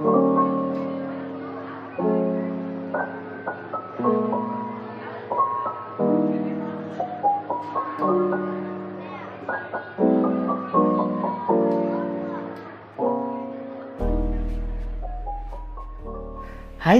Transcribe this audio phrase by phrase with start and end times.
[0.00, 0.08] Hai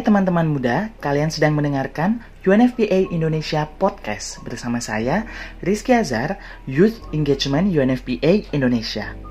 [0.04, 5.24] teman-teman muda, kalian sedang mendengarkan UNFPA Indonesia Podcast bersama saya,
[5.64, 6.36] Rizky Azhar,
[6.68, 9.29] Youth Engagement UNFPA Indonesia.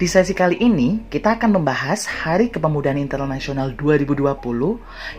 [0.00, 4.32] Di sesi kali ini, kita akan membahas Hari Kepemudaan Internasional 2020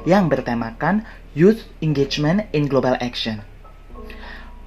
[0.10, 1.06] yang bertemakan
[1.38, 3.46] Youth Engagement in Global Action.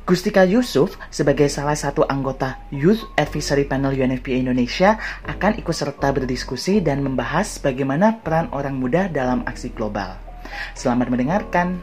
[0.06, 6.78] Gustika Yusuf sebagai salah satu anggota Youth Advisory Panel UNFPA Indonesia akan ikut serta berdiskusi
[6.78, 10.14] dan membahas bagaimana peran orang muda dalam aksi global.
[10.78, 11.82] Selamat mendengarkan.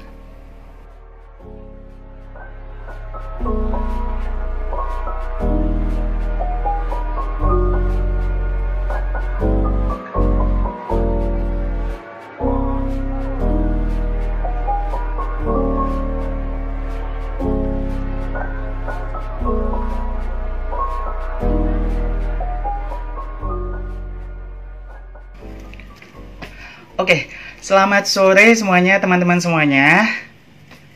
[27.01, 27.33] Oke,
[27.65, 30.05] selamat sore semuanya teman-teman semuanya.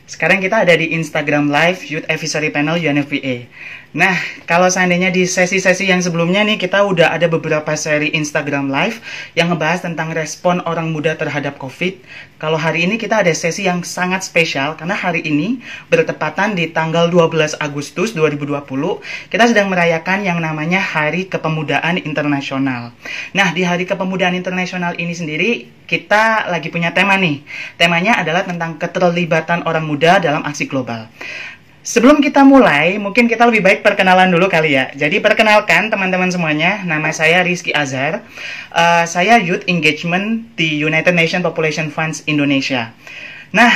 [0.06, 3.50] Sekarang kita ada di Instagram Live Youth Advisory Panel UNFPA.
[3.96, 4.12] Nah,
[4.44, 9.00] kalau seandainya di sesi-sesi yang sebelumnya nih kita udah ada beberapa seri Instagram Live
[9.32, 12.04] yang ngebahas tentang respon orang muda terhadap COVID.
[12.36, 17.08] Kalau hari ini kita ada sesi yang sangat spesial karena hari ini bertepatan di tanggal
[17.08, 18.68] 12 Agustus 2020
[19.32, 22.92] kita sedang merayakan yang namanya Hari Kepemudaan Internasional.
[23.32, 27.40] Nah, di Hari Kepemudaan Internasional ini sendiri kita lagi punya tema nih.
[27.80, 31.08] Temanya adalah tentang keterlibatan orang muda dalam aksi global.
[31.86, 34.90] Sebelum kita mulai, mungkin kita lebih baik perkenalan dulu kali ya.
[34.90, 38.26] Jadi perkenalkan teman-teman semuanya, nama saya Rizky Azhar.
[38.74, 42.90] Uh, saya Youth Engagement di United Nations Population Funds Indonesia.
[43.54, 43.70] Nah,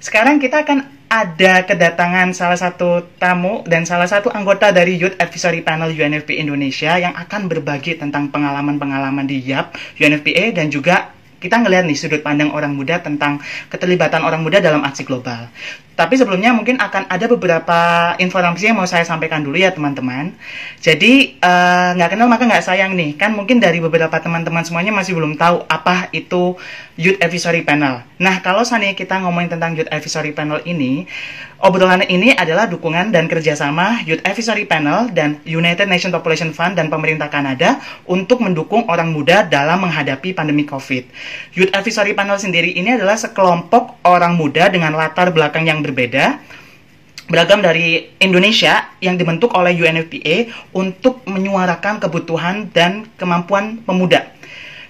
[0.00, 5.60] sekarang kita akan ada kedatangan salah satu tamu dan salah satu anggota dari Youth Advisory
[5.60, 11.12] Panel UNFPA Indonesia yang akan berbagi tentang pengalaman-pengalaman di YAP UNFPA dan juga
[11.42, 15.50] kita ngelihat nih sudut pandang orang muda tentang keterlibatan orang muda dalam aksi global.
[15.92, 17.78] Tapi sebelumnya mungkin akan ada beberapa
[18.16, 20.32] informasi yang mau saya sampaikan dulu ya teman-teman.
[20.80, 23.20] Jadi eh, nggak uh, kenal maka nggak sayang nih.
[23.20, 26.56] Kan mungkin dari beberapa teman-teman semuanya masih belum tahu apa itu
[26.96, 28.04] Youth Advisory Panel.
[28.20, 31.08] Nah kalau seandainya kita ngomongin tentang Youth Advisory Panel ini,
[31.60, 36.88] obrolan ini adalah dukungan dan kerjasama Youth Advisory Panel dan United Nations Population Fund dan
[36.88, 41.04] pemerintah Kanada untuk mendukung orang muda dalam menghadapi pandemi COVID.
[41.58, 46.40] Youth Advisory Panel sendiri ini adalah sekelompok orang muda dengan latar belakang yang berbeda
[47.30, 54.26] beragam dari Indonesia yang dibentuk oleh UNFPA untuk menyuarakan kebutuhan dan kemampuan pemuda.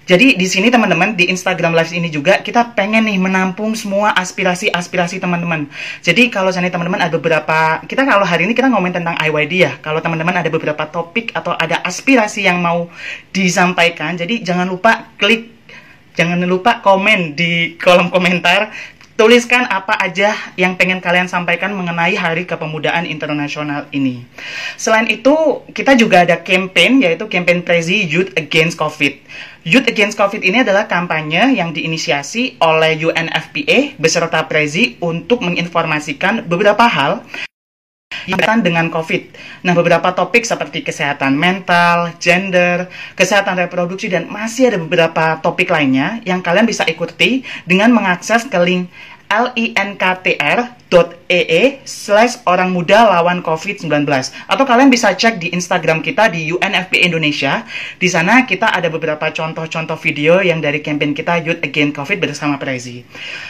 [0.02, 5.22] Jadi di sini teman-teman di Instagram Live ini juga kita pengen nih menampung semua aspirasi-aspirasi
[5.22, 5.70] teman-teman.
[6.02, 9.72] Jadi kalau sana teman-teman ada beberapa kita kalau hari ini kita ngomongin tentang IYD ya.
[9.78, 12.90] Kalau teman-teman ada beberapa topik atau ada aspirasi yang mau
[13.30, 15.54] disampaikan, jadi jangan lupa klik
[16.18, 18.74] jangan lupa komen di kolom komentar
[19.12, 24.24] Tuliskan apa aja yang pengen kalian sampaikan mengenai Hari Kepemudaan Internasional ini.
[24.80, 29.12] Selain itu, kita juga ada campaign yaitu campaign Prezi Youth Against COVID.
[29.68, 36.88] Youth Against COVID ini adalah kampanye yang diinisiasi oleh UNFPA beserta Prezi untuk menginformasikan beberapa
[36.88, 37.20] hal
[38.28, 39.22] yang berkaitan dengan COVID.
[39.66, 46.20] Nah, beberapa topik seperti kesehatan mental, gender, kesehatan reproduksi, dan masih ada beberapa topik lainnya
[46.28, 48.92] yang kalian bisa ikuti dengan mengakses ke link
[49.32, 50.04] linktr.ee
[51.88, 53.88] slash orang muda lawan COVID-19.
[54.44, 57.64] Atau kalian bisa cek di Instagram kita di UNFP Indonesia.
[57.96, 62.60] Di sana kita ada beberapa contoh-contoh video yang dari campaign kita Youth Against COVID bersama
[62.60, 63.00] Prezi.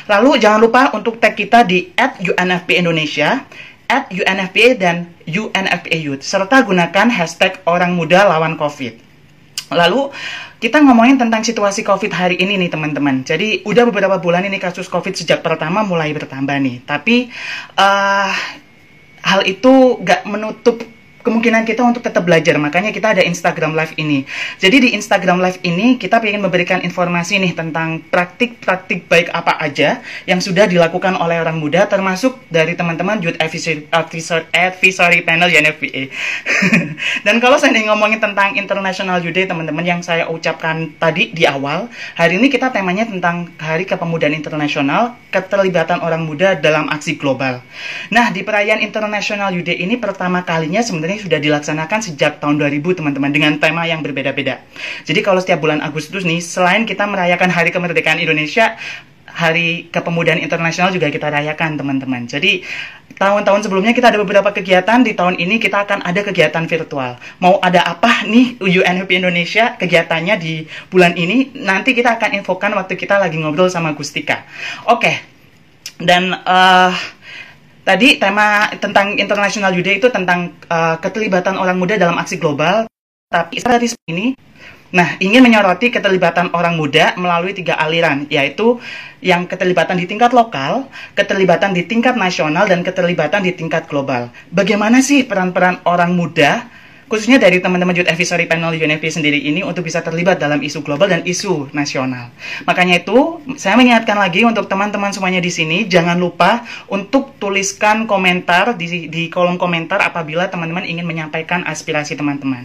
[0.06, 3.42] Lalu jangan lupa untuk tag kita di at UNFP Indonesia
[3.92, 8.96] at UNFPA dan UNFPA Youth, serta gunakan hashtag orang muda lawan COVID.
[9.68, 10.08] Lalu
[10.56, 13.20] kita ngomongin tentang situasi COVID hari ini nih teman-teman.
[13.20, 16.86] Jadi udah beberapa bulan ini kasus COVID sejak pertama mulai bertambah nih.
[16.88, 17.28] Tapi
[17.76, 18.32] uh,
[19.20, 20.80] hal itu gak menutup
[21.22, 22.58] kemungkinan kita untuk tetap belajar.
[22.58, 24.26] Makanya kita ada Instagram Live ini.
[24.58, 30.02] Jadi di Instagram Live ini kita ingin memberikan informasi nih tentang praktik-praktik baik apa aja
[30.26, 33.86] yang sudah dilakukan oleh orang muda termasuk dari teman-teman Youth Advisory,
[34.52, 36.02] Advisory, Panel YNFPA.
[37.26, 41.88] Dan kalau saya ngomongin tentang International Youth Day teman-teman yang saya ucapkan tadi di awal,
[42.18, 47.62] hari ini kita temanya tentang Hari Kepemudaan Internasional, keterlibatan orang muda dalam aksi global.
[48.10, 52.56] Nah, di perayaan International Youth Day ini pertama kalinya sebenarnya sebenarnya sudah dilaksanakan sejak tahun
[52.56, 54.64] 2000 teman-teman dengan tema yang berbeda-beda.
[55.04, 58.80] Jadi kalau setiap bulan Agustus nih, selain kita merayakan Hari Kemerdekaan Indonesia,
[59.28, 62.28] Hari Kepemudaan Internasional juga kita rayakan teman-teman.
[62.28, 62.64] Jadi
[63.16, 67.20] tahun-tahun sebelumnya kita ada beberapa kegiatan, di tahun ini kita akan ada kegiatan virtual.
[67.40, 72.96] Mau ada apa nih UNHP Indonesia kegiatannya di bulan ini, nanti kita akan infokan waktu
[72.96, 74.44] kita lagi ngobrol sama Gustika.
[74.88, 75.16] Oke,
[76.00, 76.92] dan uh,
[77.82, 82.86] tadi tema tentang International Youth Day itu tentang uh, keterlibatan orang muda dalam aksi global,
[83.30, 84.34] tapi saat ini
[84.92, 88.76] Nah, ingin menyoroti keterlibatan orang muda melalui tiga aliran, yaitu
[89.24, 90.84] yang keterlibatan di tingkat lokal,
[91.16, 94.28] keterlibatan di tingkat nasional, dan keterlibatan di tingkat global.
[94.52, 96.68] Bagaimana sih peran-peran orang muda
[97.12, 101.12] khususnya dari teman-teman Youth Advisory Panel UNFP sendiri ini untuk bisa terlibat dalam isu global
[101.12, 102.32] dan isu nasional.
[102.64, 108.80] Makanya itu, saya mengingatkan lagi untuk teman-teman semuanya di sini, jangan lupa untuk tuliskan komentar
[108.80, 112.64] di, di kolom komentar apabila teman-teman ingin menyampaikan aspirasi teman-teman.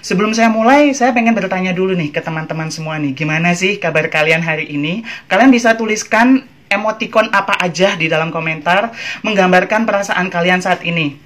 [0.00, 4.08] Sebelum saya mulai, saya pengen bertanya dulu nih ke teman-teman semua nih, gimana sih kabar
[4.08, 5.04] kalian hari ini?
[5.28, 11.20] Kalian bisa tuliskan emoticon apa aja di dalam komentar menggambarkan perasaan kalian saat ini.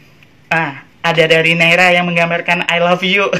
[0.51, 3.31] Ah, ada dari Naira yang menggambarkan I love you.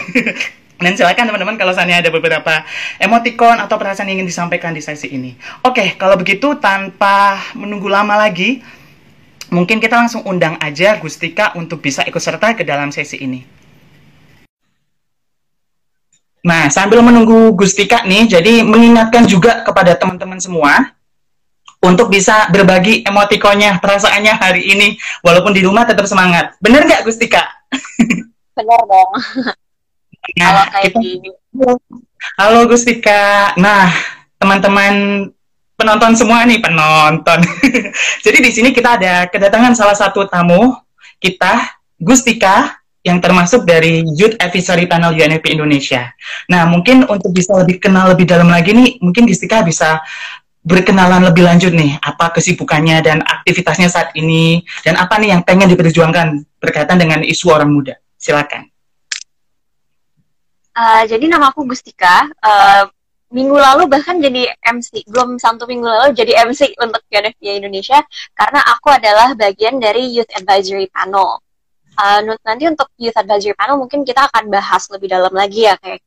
[0.77, 2.61] Dan silakan teman-teman kalau saya ada beberapa
[3.01, 5.33] emoticon atau perasaan yang ingin disampaikan di sesi ini.
[5.65, 8.61] Oke, kalau begitu tanpa menunggu lama lagi,
[9.49, 13.41] mungkin kita langsung undang aja Gustika untuk bisa ikut serta ke dalam sesi ini.
[16.45, 20.93] Nah, sambil menunggu Gustika nih, jadi mengingatkan juga kepada teman-teman semua,
[21.87, 26.59] untuk bisa berbagi emotikonnya, perasaannya hari ini, walaupun di rumah tetap semangat.
[26.59, 27.47] Bener nggak Gustika?
[28.59, 29.11] Bener dong.
[30.43, 30.99] Nah, Halo kita...
[32.35, 33.55] Halo Gustika.
[33.55, 33.95] Nah,
[34.43, 35.27] teman-teman
[35.79, 37.41] penonton semua nih penonton.
[38.25, 40.75] Jadi di sini kita ada kedatangan salah satu tamu
[41.23, 46.11] kita, Gustika, yang termasuk dari Youth Advisory Panel UNFP Indonesia.
[46.51, 50.03] Nah, mungkin untuk bisa lebih kenal lebih dalam lagi nih, mungkin Gustika bisa
[50.67, 55.71] berkenalan lebih lanjut nih, apa kesibukannya dan aktivitasnya saat ini, dan apa nih yang pengen
[55.71, 57.95] diperjuangkan berkaitan dengan isu orang muda.
[58.19, 58.67] Silakan.
[60.75, 62.27] Uh, jadi nama aku Gustika.
[62.43, 62.91] Uh,
[63.31, 67.99] minggu lalu bahkan jadi MC, belum satu minggu lalu jadi MC untuk UNFPA Indonesia
[68.35, 71.39] karena aku adalah bagian dari Youth Advisory Panel.
[71.97, 76.03] Uh, nanti untuk Youth Advisory Panel mungkin kita akan bahas lebih dalam lagi ya kayak.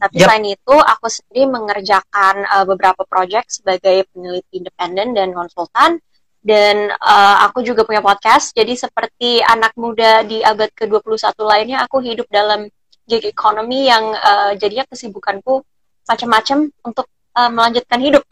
[0.00, 0.24] Tapi yep.
[0.24, 6.00] selain itu, aku sendiri mengerjakan uh, beberapa proyek sebagai peneliti independen dan konsultan.
[6.40, 8.56] Dan uh, aku juga punya podcast.
[8.56, 12.64] Jadi seperti anak muda di abad ke-21 lainnya, aku hidup dalam
[13.04, 15.60] gig economy yang uh, jadinya kesibukanku
[16.08, 17.04] macam-macam untuk
[17.36, 18.24] uh, melanjutkan hidup.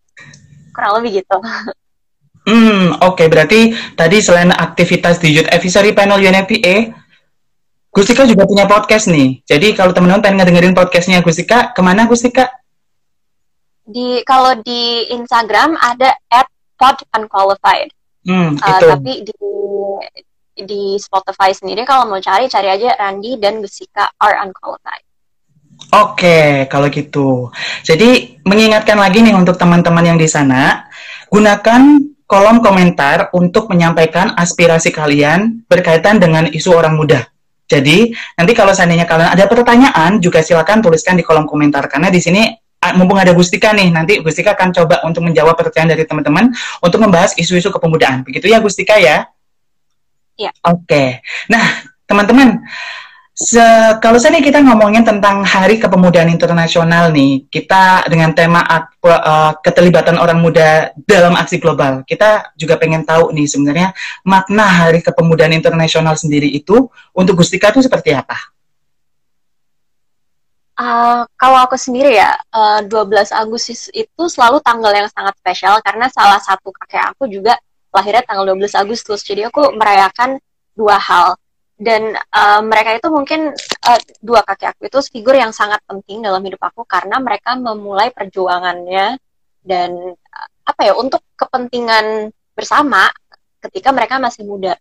[0.74, 1.38] Kurang lebih gitu.
[2.44, 3.16] Hmm, oke.
[3.16, 3.26] Okay.
[3.30, 3.60] Berarti
[3.94, 7.03] tadi selain aktivitas di Youth Advisory Panel UNFPA,
[7.94, 9.46] Gustika juga punya podcast nih.
[9.46, 12.50] Jadi kalau teman-teman pengen ngedengerin podcastnya Gustika, ke mana Gustika?
[13.86, 17.94] Di kalau di Instagram ada at pod unqualified.
[18.26, 18.86] Hmm, uh, itu.
[18.90, 19.34] Tapi di
[20.54, 25.06] di Spotify sendiri kalau mau cari cari aja Randy dan Gustika are unqualified.
[25.94, 27.54] Oke, kalau gitu.
[27.86, 30.90] Jadi mengingatkan lagi nih untuk teman-teman yang di sana,
[31.30, 37.33] gunakan kolom komentar untuk menyampaikan aspirasi kalian berkaitan dengan isu orang muda.
[37.64, 42.20] Jadi nanti kalau seandainya kalian ada pertanyaan juga silakan tuliskan di kolom komentar karena di
[42.20, 42.44] sini
[42.92, 46.52] mumpung ada Gustika nih nanti Gustika akan coba untuk menjawab pertanyaan dari teman-teman
[46.84, 48.20] untuk membahas isu-isu kepemudaan.
[48.28, 49.24] Begitu ya Gustika ya?
[50.36, 50.52] Iya.
[50.68, 50.84] Oke.
[50.84, 51.08] Okay.
[51.48, 51.64] Nah,
[52.04, 52.60] teman-teman
[53.34, 53.58] Se
[53.98, 60.38] kalau saya kita ngomongin tentang Hari Kepemudaan Internasional nih, kita dengan tema uh, keterlibatan orang
[60.38, 63.90] muda dalam aksi global, kita juga pengen tahu nih sebenarnya
[64.22, 68.38] makna Hari Kepemudaan Internasional sendiri itu untuk Gustika itu seperti apa?
[70.78, 76.06] Uh, kalau aku sendiri ya, uh, 12 Agustus itu selalu tanggal yang sangat spesial karena
[76.06, 77.58] salah satu kakek aku juga
[77.90, 79.26] lahirnya tanggal 12 Agustus.
[79.26, 80.38] Jadi aku merayakan
[80.74, 81.34] dua hal
[81.84, 83.52] dan uh, mereka itu mungkin
[83.84, 88.08] uh, dua kaki aku itu figur yang sangat penting dalam hidup aku karena mereka memulai
[88.08, 89.20] perjuangannya
[89.60, 93.12] dan uh, apa ya untuk kepentingan bersama
[93.68, 94.80] ketika mereka masih muda.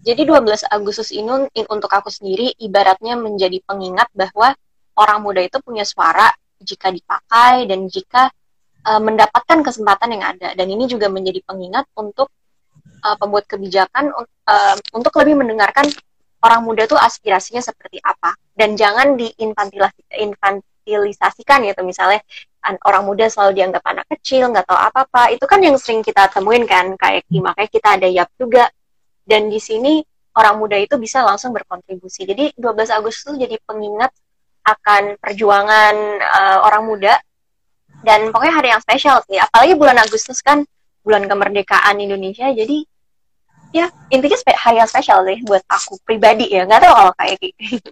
[0.00, 4.56] Jadi 12 Agustus ini in, untuk aku sendiri ibaratnya menjadi pengingat bahwa
[4.96, 8.32] orang muda itu punya suara jika dipakai dan jika
[8.88, 12.32] uh, mendapatkan kesempatan yang ada dan ini juga menjadi pengingat untuk
[13.04, 15.84] uh, pembuat kebijakan uh, untuk lebih mendengarkan
[16.44, 22.20] orang muda tuh aspirasinya seperti apa dan jangan diinfantilisasikan gitu misalnya
[22.84, 26.28] orang muda selalu dianggap anak kecil nggak tahu apa apa itu kan yang sering kita
[26.28, 28.68] temuin kan kayak makanya kita ada yap juga
[29.24, 30.02] dan di sini
[30.36, 32.26] orang muda itu bisa langsung berkontribusi.
[32.26, 34.14] Jadi 12 Agustus jadi pengingat
[34.62, 37.14] akan perjuangan uh, orang muda
[38.06, 39.40] dan pokoknya hari yang spesial sih.
[39.40, 40.62] Apalagi bulan Agustus kan
[41.02, 42.46] bulan kemerdekaan Indonesia.
[42.52, 42.86] Jadi
[43.70, 46.66] ya intinya hari yang spesial sih buat aku pribadi ya.
[46.66, 47.90] Nggak tahu kalau kayak gitu.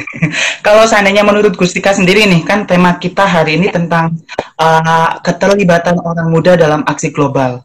[0.66, 4.16] kalau seandainya menurut Gustika sendiri nih kan tema kita hari ini tentang
[4.56, 7.64] uh, keterlibatan orang muda dalam aksi global.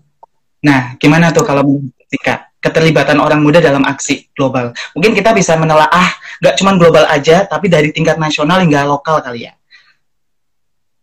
[0.63, 2.53] Nah, gimana tuh kalau menurut Gustika?
[2.63, 4.71] keterlibatan orang muda dalam aksi global.
[4.95, 9.51] Mungkin kita bisa menelaah nggak cuma global aja, tapi dari tingkat nasional hingga lokal kali
[9.51, 9.53] ya.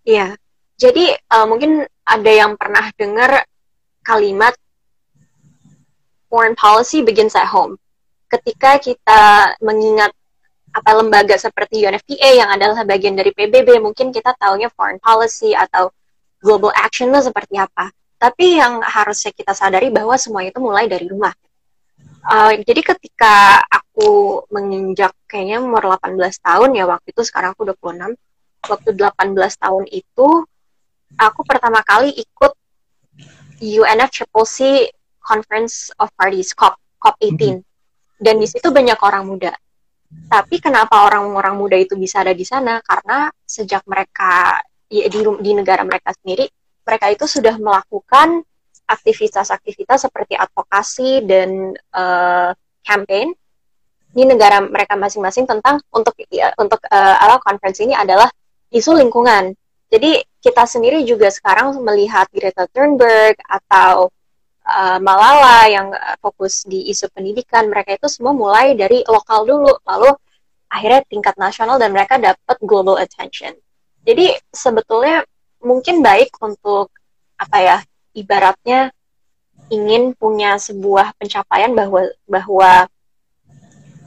[0.09, 0.41] Iya,
[0.81, 3.45] jadi uh, mungkin ada yang pernah dengar
[4.01, 4.57] kalimat
[6.31, 7.77] foreign policy begins at home.
[8.31, 10.15] Ketika kita mengingat
[10.71, 15.91] apa lembaga seperti UNFPA yang adalah bagian dari PBB, mungkin kita taunya foreign policy atau
[16.39, 17.91] global action itu seperti apa.
[18.23, 21.35] Tapi yang harusnya kita sadari bahwa semua itu mulai dari rumah
[22.27, 28.17] uh, jadi ketika aku menginjak kayaknya umur 18 tahun ya waktu itu sekarang aku 26
[28.69, 30.29] waktu 18 tahun itu
[31.17, 32.53] aku pertama kali ikut
[33.61, 34.89] UNFCCC
[35.31, 37.59] Conference of Parties COP COP 18 mm-hmm.
[38.19, 39.55] dan di situ banyak orang muda
[40.27, 44.59] tapi kenapa orang-orang muda itu bisa ada di sana karena sejak mereka
[44.91, 46.51] ya, di, di negara mereka sendiri
[46.83, 48.43] mereka itu sudah melakukan
[48.91, 52.51] aktivitas-aktivitas seperti advokasi dan uh,
[52.83, 53.31] campaign
[54.11, 58.27] di negara mereka masing-masing tentang untuk ya, untuk uh, ala konferensi ini adalah
[58.75, 59.55] isu lingkungan.
[59.91, 64.11] Jadi kita sendiri juga sekarang melihat Greta Thunberg atau
[64.71, 65.91] uh, Malala yang
[66.23, 70.15] fokus di isu pendidikan, mereka itu semua mulai dari lokal dulu, lalu
[70.71, 73.53] akhirnya tingkat nasional dan mereka dapat global attention.
[74.07, 75.27] Jadi sebetulnya
[75.61, 76.89] mungkin baik untuk
[77.37, 77.77] apa ya
[78.17, 78.95] ibaratnya
[79.71, 82.73] ingin punya sebuah pencapaian bahwa bahwa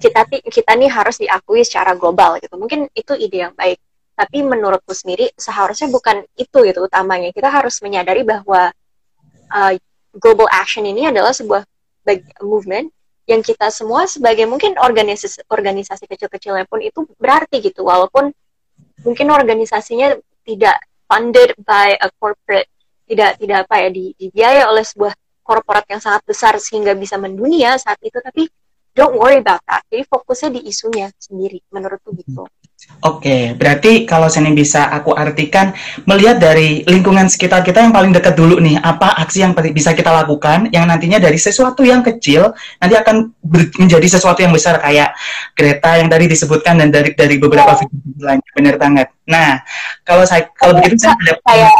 [0.01, 2.55] kita kita nih harus diakui secara global gitu.
[2.59, 3.79] Mungkin itu ide yang baik.
[4.13, 7.31] Tapi menurutku sendiri seharusnya bukan itu gitu utamanya.
[7.31, 8.69] Kita harus menyadari bahwa
[9.49, 9.73] uh,
[10.17, 11.65] global action ini adalah sebuah
[12.43, 12.91] movement
[13.23, 17.87] yang kita semua sebagai mungkin organisasi organisasi kecil-kecilnya pun itu berarti gitu.
[17.87, 18.35] Walaupun
[19.07, 20.77] mungkin organisasinya tidak
[21.07, 22.67] funded by a corporate
[23.07, 27.75] tidak tidak apa ya di, dibiaya oleh sebuah korporat yang sangat besar sehingga bisa mendunia
[27.79, 28.47] saat itu tapi
[28.95, 29.83] don't worry about that.
[29.87, 32.47] Jadi fokusnya di isunya sendiri menurutku gitu
[33.03, 35.75] Oke, berarti kalau saya bisa aku artikan
[36.07, 40.07] melihat dari lingkungan sekitar kita yang paling dekat dulu nih, apa aksi yang bisa kita
[40.07, 43.35] lakukan yang nantinya dari sesuatu yang kecil nanti akan
[43.79, 45.11] menjadi sesuatu yang besar kayak
[45.51, 47.77] Greta yang tadi disebutkan dan dari dari beberapa oh.
[47.79, 49.07] video lain, benar banget.
[49.27, 49.59] Nah,
[50.07, 51.73] kalau saya kalau begitu saya ada kayak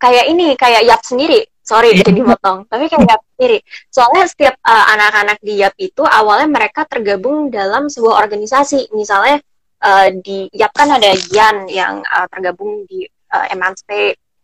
[0.00, 2.04] kayak ini kayak Yap sendiri sorry yeah.
[2.04, 2.68] jadi motong.
[2.68, 3.58] Tapi kayak sendiri.
[3.88, 8.92] Soalnya setiap uh, anak-anak di Yap itu awalnya mereka tergabung dalam sebuah organisasi.
[8.92, 9.40] Misalnya
[9.80, 13.48] uh, di Yap kan ada Yan yang uh, tergabung di uh,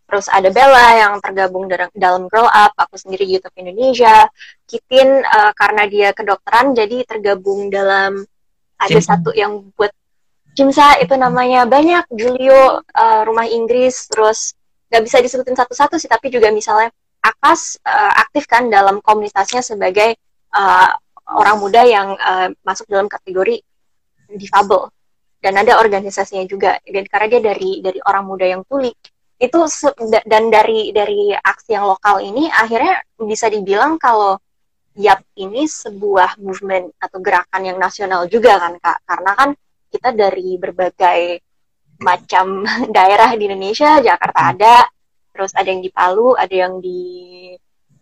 [0.09, 4.25] terus ada Bella yang tergabung dalam Grow Up, aku sendiri YouTube Indonesia,
[4.65, 8.25] Kitin uh, karena dia kedokteran jadi tergabung dalam
[8.81, 9.21] ada Jimsa.
[9.21, 9.93] satu yang buat
[10.57, 11.69] Jimsa itu namanya.
[11.69, 14.09] Banyak Julio uh, rumah Inggris.
[14.09, 14.57] Terus
[14.89, 16.89] nggak bisa disebutin satu-satu sih tapi juga misalnya
[17.19, 20.17] Akas uh, aktif kan dalam komunitasnya sebagai
[20.55, 20.91] uh,
[21.35, 23.61] orang muda yang uh, masuk dalam kategori
[24.33, 24.89] difabel.
[25.39, 26.79] Dan ada organisasinya juga.
[26.83, 28.91] Dan karena dia dari dari orang muda yang tuli
[29.39, 29.59] itu
[30.27, 34.35] dan dari dari aksi yang lokal ini akhirnya bisa dibilang kalau
[34.99, 38.99] YAP ini sebuah movement atau gerakan yang nasional juga kan kak.
[39.07, 39.51] Karena kan
[39.95, 41.21] kita dari berbagai
[42.03, 44.77] macam daerah di Indonesia, Jakarta ada,
[45.39, 46.99] terus ada yang di Palu, ada yang di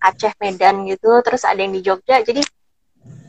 [0.00, 2.24] Aceh, Medan gitu, terus ada yang di Jogja.
[2.24, 2.40] Jadi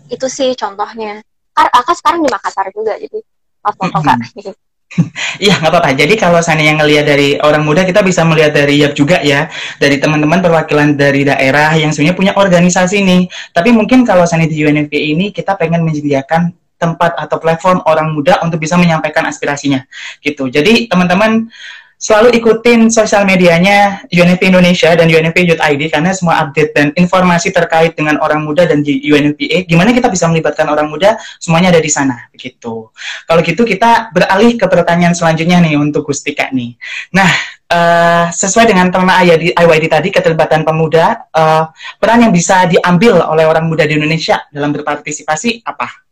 [0.07, 1.19] itu sih contohnya.
[1.51, 3.19] Aka sekarang di Makassar juga, jadi
[3.59, 4.15] maaf potong kak.
[5.43, 5.91] Iya nggak apa-apa.
[5.93, 9.99] Jadi kalau yang ngelihat dari orang muda, kita bisa melihat dari YAP juga ya, dari
[9.99, 13.21] teman-teman perwakilan dari daerah yang sebenarnya punya organisasi nih.
[13.53, 18.37] Tapi mungkin kalau saya di UNFPA ini kita pengen menyediakan tempat atau platform orang muda
[18.45, 19.81] untuk bisa menyampaikan aspirasinya
[20.21, 20.47] gitu.
[20.49, 21.49] Jadi teman-teman
[21.97, 27.49] selalu ikutin sosial medianya UNFP Indonesia dan UNFP Youth ID karena semua update dan informasi
[27.49, 31.81] terkait dengan orang muda dan di UNFPA gimana kita bisa melibatkan orang muda semuanya ada
[31.81, 32.93] di sana begitu.
[33.25, 36.77] Kalau gitu kita beralih ke pertanyaan selanjutnya nih untuk Gustika nih.
[37.17, 37.29] Nah,
[37.73, 41.65] uh, sesuai dengan tema IYD, IYD tadi keterlibatan pemuda uh,
[41.97, 46.06] peran yang bisa diambil oleh orang muda di Indonesia dalam berpartisipasi apa?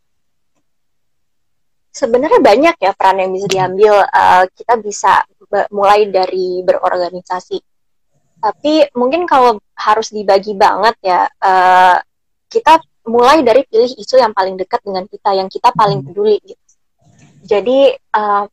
[1.96, 4.04] Sebenarnya banyak ya peran yang bisa diambil.
[4.12, 5.24] Uh, kita bisa
[5.72, 7.56] mulai dari berorganisasi.
[8.36, 11.96] Tapi mungkin kalau harus dibagi banget ya, uh,
[12.52, 16.06] kita mulai dari pilih isu yang paling dekat dengan kita, yang kita paling hmm.
[16.12, 16.64] peduli gitu.
[17.46, 18.44] Jadi uh,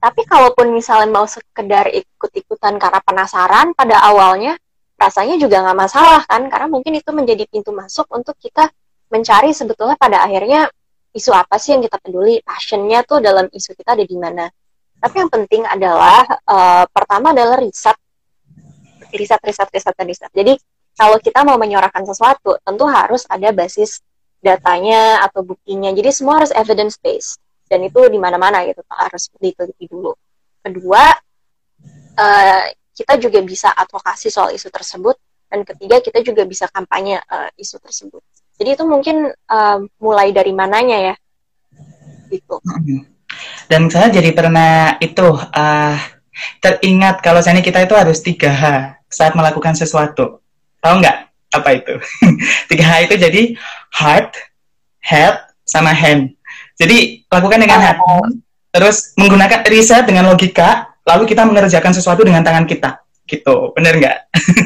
[0.00, 4.54] tapi kalaupun misalnya mau sekedar ikut-ikutan karena penasaran pada awalnya,
[4.96, 8.70] rasanya juga nggak masalah kan, karena mungkin itu menjadi pintu masuk untuk kita
[9.10, 10.70] mencari sebetulnya pada akhirnya
[11.16, 14.44] isu apa sih yang kita peduli, passionnya tuh dalam isu kita ada di mana.
[15.00, 17.96] Tapi yang penting adalah uh, pertama adalah riset,
[19.16, 20.30] riset, riset, riset, riset.
[20.36, 20.52] Jadi
[20.96, 24.00] kalau kita mau menyuarakan sesuatu, tentu harus ada basis
[24.40, 25.92] datanya atau buktinya.
[25.92, 30.12] Jadi semua harus evidence based dan itu di mana-mana gitu harus diteliti dulu.
[30.60, 31.04] Kedua,
[32.16, 32.64] uh,
[32.96, 35.16] kita juga bisa advokasi soal isu tersebut
[35.52, 38.24] dan ketiga kita juga bisa kampanye uh, isu tersebut.
[38.56, 41.14] Jadi itu mungkin uh, mulai dari mananya ya,
[42.32, 42.56] gitu.
[43.68, 45.96] Dan saya jadi pernah itu uh,
[46.64, 48.64] teringat kalau saya kita itu harus tiga h
[49.12, 50.40] saat melakukan sesuatu
[50.80, 51.18] Tahu nggak
[51.56, 51.94] apa itu?
[52.70, 53.42] Tiga H itu jadi
[53.90, 54.38] heart,
[55.02, 55.34] head,
[55.66, 56.38] sama hand.
[56.78, 57.84] Jadi lakukan dengan oh.
[57.84, 58.38] hati,
[58.70, 64.18] terus menggunakan riset dengan logika, lalu kita mengerjakan sesuatu dengan tangan kita gitu bener nggak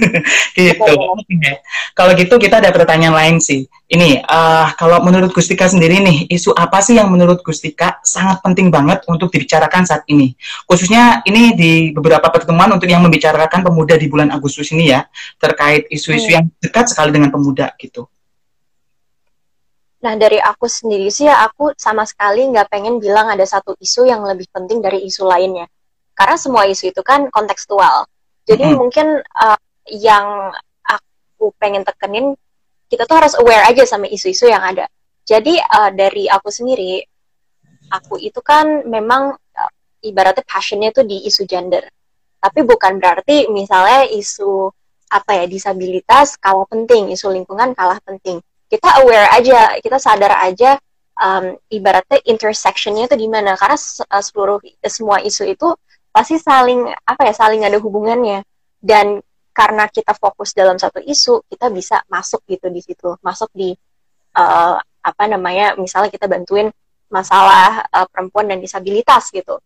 [0.57, 1.57] gitu okay.
[1.97, 6.53] kalau gitu kita ada pertanyaan lain sih ini uh, kalau menurut Gustika sendiri nih isu
[6.53, 10.37] apa sih yang menurut Gustika sangat penting banget untuk dibicarakan saat ini
[10.69, 15.09] khususnya ini di beberapa pertemuan untuk yang membicarakan pemuda di bulan Agustus ini ya
[15.41, 16.37] terkait isu-isu hmm.
[16.37, 18.07] yang dekat sekali dengan pemuda gitu
[20.01, 24.09] Nah dari aku sendiri sih ya aku sama sekali nggak pengen bilang ada satu isu
[24.09, 25.69] yang lebih penting dari isu lainnya.
[26.17, 28.09] Karena semua isu itu kan kontekstual.
[28.51, 28.77] Jadi hmm.
[28.77, 30.51] mungkin uh, yang
[30.83, 32.35] aku pengen tekenin
[32.91, 34.91] kita tuh harus aware aja sama isu-isu yang ada.
[35.23, 36.99] Jadi uh, dari aku sendiri,
[37.95, 41.87] aku itu kan memang uh, ibaratnya passionnya tuh di isu gender.
[42.43, 44.67] Tapi bukan berarti misalnya isu
[45.11, 48.43] apa ya disabilitas kalah penting, isu lingkungan kalah penting.
[48.67, 50.75] Kita aware aja, kita sadar aja
[51.21, 53.79] um, ibaratnya intersectionnya itu di mana karena
[54.19, 55.69] seluruh semua isu itu
[56.11, 58.43] pasti saling apa ya saling ada hubungannya.
[58.81, 63.15] Dan karena kita fokus dalam satu isu kita bisa masuk gitu di situ.
[63.23, 63.75] Masuk di
[64.37, 66.69] uh, apa namanya misalnya kita bantuin
[67.11, 69.59] masalah uh, perempuan dan disabilitas gitu.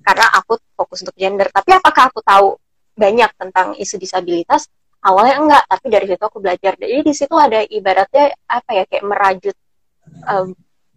[0.00, 1.50] Karena aku fokus untuk gender.
[1.50, 2.56] Tapi apakah aku tahu
[2.96, 4.70] banyak tentang isu disabilitas?
[5.04, 6.72] Awalnya enggak tapi dari situ aku belajar.
[6.74, 9.56] Jadi di situ ada ibaratnya apa ya kayak merajut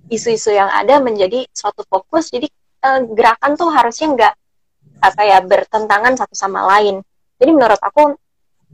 [0.10, 2.32] isu-isu um, yang ada menjadi suatu fokus.
[2.34, 2.48] Jadi
[2.82, 4.34] uh, gerakan tuh harusnya enggak
[5.00, 7.00] apa ya bertentangan satu sama lain.
[7.40, 8.16] Jadi menurut aku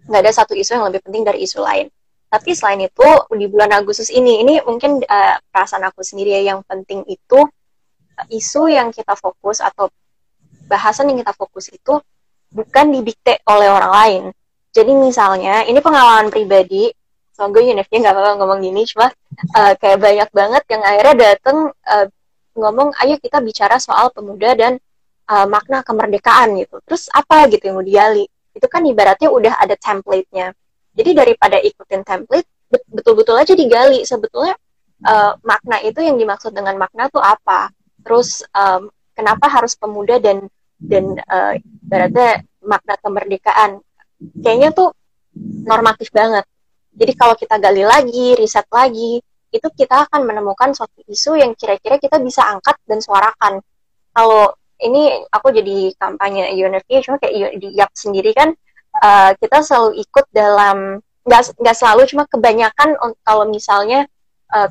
[0.09, 1.89] nggak ada satu isu yang lebih penting dari isu lain.
[2.29, 3.07] Tapi selain itu
[3.37, 7.39] di bulan Agustus ini, ini mungkin uh, perasaan aku sendiri ya yang penting itu
[8.17, 9.87] uh, isu yang kita fokus atau
[10.65, 12.01] bahasan yang kita fokus itu
[12.49, 14.23] bukan didikte oleh orang lain.
[14.75, 16.91] Jadi misalnya ini pengalaman pribadi,
[17.31, 19.07] semoga Unifnya nggak apa-apa ngomong gini, cuma
[19.55, 22.05] uh, kayak banyak banget yang akhirnya dateng uh,
[22.55, 24.75] ngomong, ayo kita bicara soal pemuda dan
[25.29, 26.81] uh, makna kemerdekaan gitu.
[26.85, 28.25] Terus apa gitu yang mau digali?
[28.55, 30.55] Itu kan ibaratnya udah ada template-nya.
[30.95, 34.55] Jadi daripada ikutin template, betul-betul aja digali sebetulnya
[35.03, 37.69] uh, makna itu yang dimaksud dengan makna tuh apa?
[38.05, 40.47] Terus um, kenapa harus pemuda dan
[40.79, 43.83] dan uh, ibaratnya makna kemerdekaan?
[44.39, 44.89] Kayaknya tuh
[45.67, 46.47] normatif banget.
[46.95, 49.19] Jadi kalau kita gali lagi, riset lagi,
[49.51, 53.59] itu kita akan menemukan suatu isu yang kira-kira kita bisa angkat dan suarakan.
[54.15, 58.51] Kalau ini aku jadi kampanye UNFPA cuma kayak di YAP sendiri kan
[58.99, 62.93] uh, kita selalu ikut dalam nggak selalu cuma kebanyakan
[63.25, 64.05] kalau misalnya
[64.53, 64.69] uh,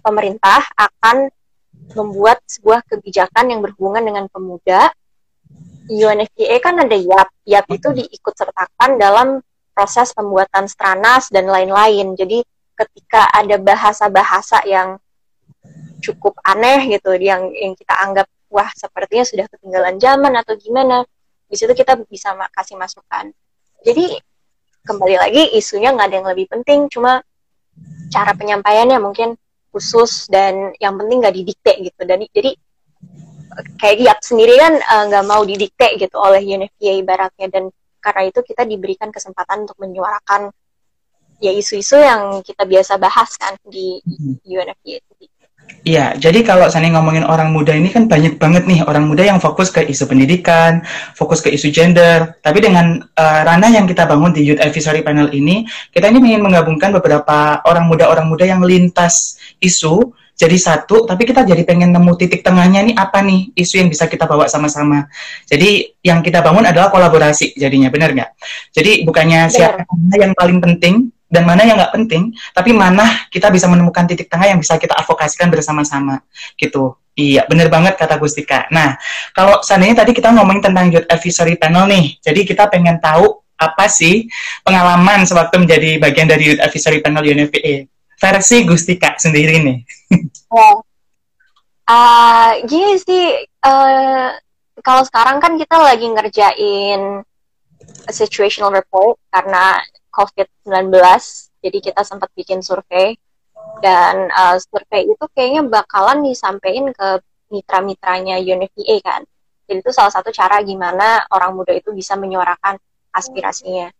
[0.00, 1.28] pemerintah akan
[1.92, 4.90] membuat sebuah kebijakan yang berhubungan dengan pemuda.
[5.86, 7.28] UNFPA kan ada YAP.
[7.46, 9.28] YAP itu diikut sertakan dalam
[9.70, 12.18] proses pembuatan stranas dan lain-lain.
[12.18, 12.42] Jadi
[12.74, 14.98] ketika ada bahasa-bahasa yang
[16.02, 21.04] cukup aneh gitu yang yang kita anggap wah sepertinya sudah ketinggalan zaman atau gimana.
[21.44, 23.28] Di situ kita bisa kasih masukan.
[23.84, 24.16] Jadi
[24.88, 27.20] kembali lagi isunya nggak ada yang lebih penting cuma
[28.08, 29.36] cara penyampaiannya mungkin
[29.68, 32.00] khusus dan yang penting nggak didikte gitu.
[32.08, 32.56] Dan jadi
[33.76, 37.46] kayak Giap sendiri kan eh, nggak uh, mau didikte gitu oleh UNFPA ibaratnya.
[37.52, 37.68] Dan
[38.00, 40.48] karena itu kita diberikan kesempatan untuk menyuarakan
[41.36, 44.40] ya isu-isu yang kita biasa bahas kan di mm-hmm.
[44.48, 44.98] UNFPA
[45.86, 49.38] Iya, jadi kalau saya ngomongin orang muda ini kan banyak banget nih orang muda yang
[49.38, 50.82] fokus ke isu pendidikan,
[51.14, 52.34] fokus ke isu gender.
[52.42, 55.62] Tapi dengan uh, ranah yang kita bangun di Youth Advisory Panel ini,
[55.94, 61.48] kita ini ingin menggabungkan beberapa orang muda-orang muda yang lintas isu jadi satu, tapi kita
[61.48, 65.08] jadi pengen nemu titik tengahnya nih apa nih isu yang bisa kita bawa sama-sama.
[65.48, 68.30] Jadi yang kita bangun adalah kolaborasi jadinya, benar nggak?
[68.74, 73.68] Jadi bukannya siapa yang paling penting, dan mana yang nggak penting, tapi mana kita bisa
[73.68, 76.24] menemukan titik tengah yang bisa kita advokasikan bersama-sama
[76.56, 76.96] gitu.
[77.12, 78.68] Iya, bener banget kata Gustika.
[78.72, 78.96] Nah,
[79.36, 83.88] kalau seandainya tadi kita ngomongin tentang Youth Advisory Panel nih, jadi kita pengen tahu apa
[83.88, 84.28] sih
[84.64, 89.78] pengalaman sewaktu menjadi bagian dari Youth Advisory Panel UNFPA versi Gustika sendiri nih.
[90.52, 90.80] Oh.
[91.86, 94.28] Uh, gini sih, uh,
[94.82, 97.22] kalau sekarang kan kita lagi ngerjain
[98.10, 99.80] situational report karena
[100.16, 100.88] COVID-19,
[101.60, 103.20] jadi kita sempat bikin survei
[103.84, 107.08] dan uh, survei itu kayaknya bakalan disampaikan ke
[107.52, 109.22] mitra-mitranya UNFPA kan.
[109.66, 112.78] Jadi itu salah satu cara gimana orang muda itu bisa menyuarakan
[113.12, 113.90] aspirasinya.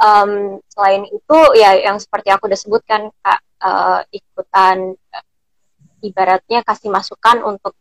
[0.00, 5.24] Um, selain itu ya yang seperti aku udah sebutkan kak uh, ikutan uh,
[6.00, 7.76] ibaratnya kasih masukan untuk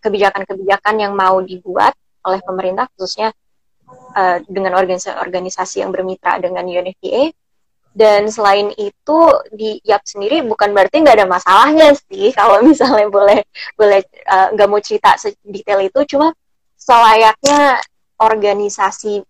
[0.00, 3.34] kebijakan-kebijakan yang mau dibuat oleh pemerintah khususnya
[4.12, 7.32] uh, dengan organisasi-organisasi yang bermitra dengan UNFPA
[7.92, 9.18] dan selain itu
[9.52, 13.44] di YAP sendiri bukan berarti nggak ada masalahnya sih kalau misalnya boleh
[13.76, 16.16] boleh eh, nggak uh, mau cerita sedetail itu.
[16.16, 16.32] Cuma
[16.80, 17.78] selayaknya
[18.16, 19.20] organisasi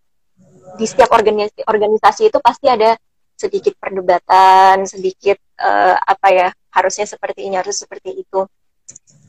[0.78, 2.96] di setiap organisasi organisasi itu pasti ada
[3.36, 8.46] sedikit perdebatan sedikit uh, apa ya harusnya seperti ini harus seperti itu.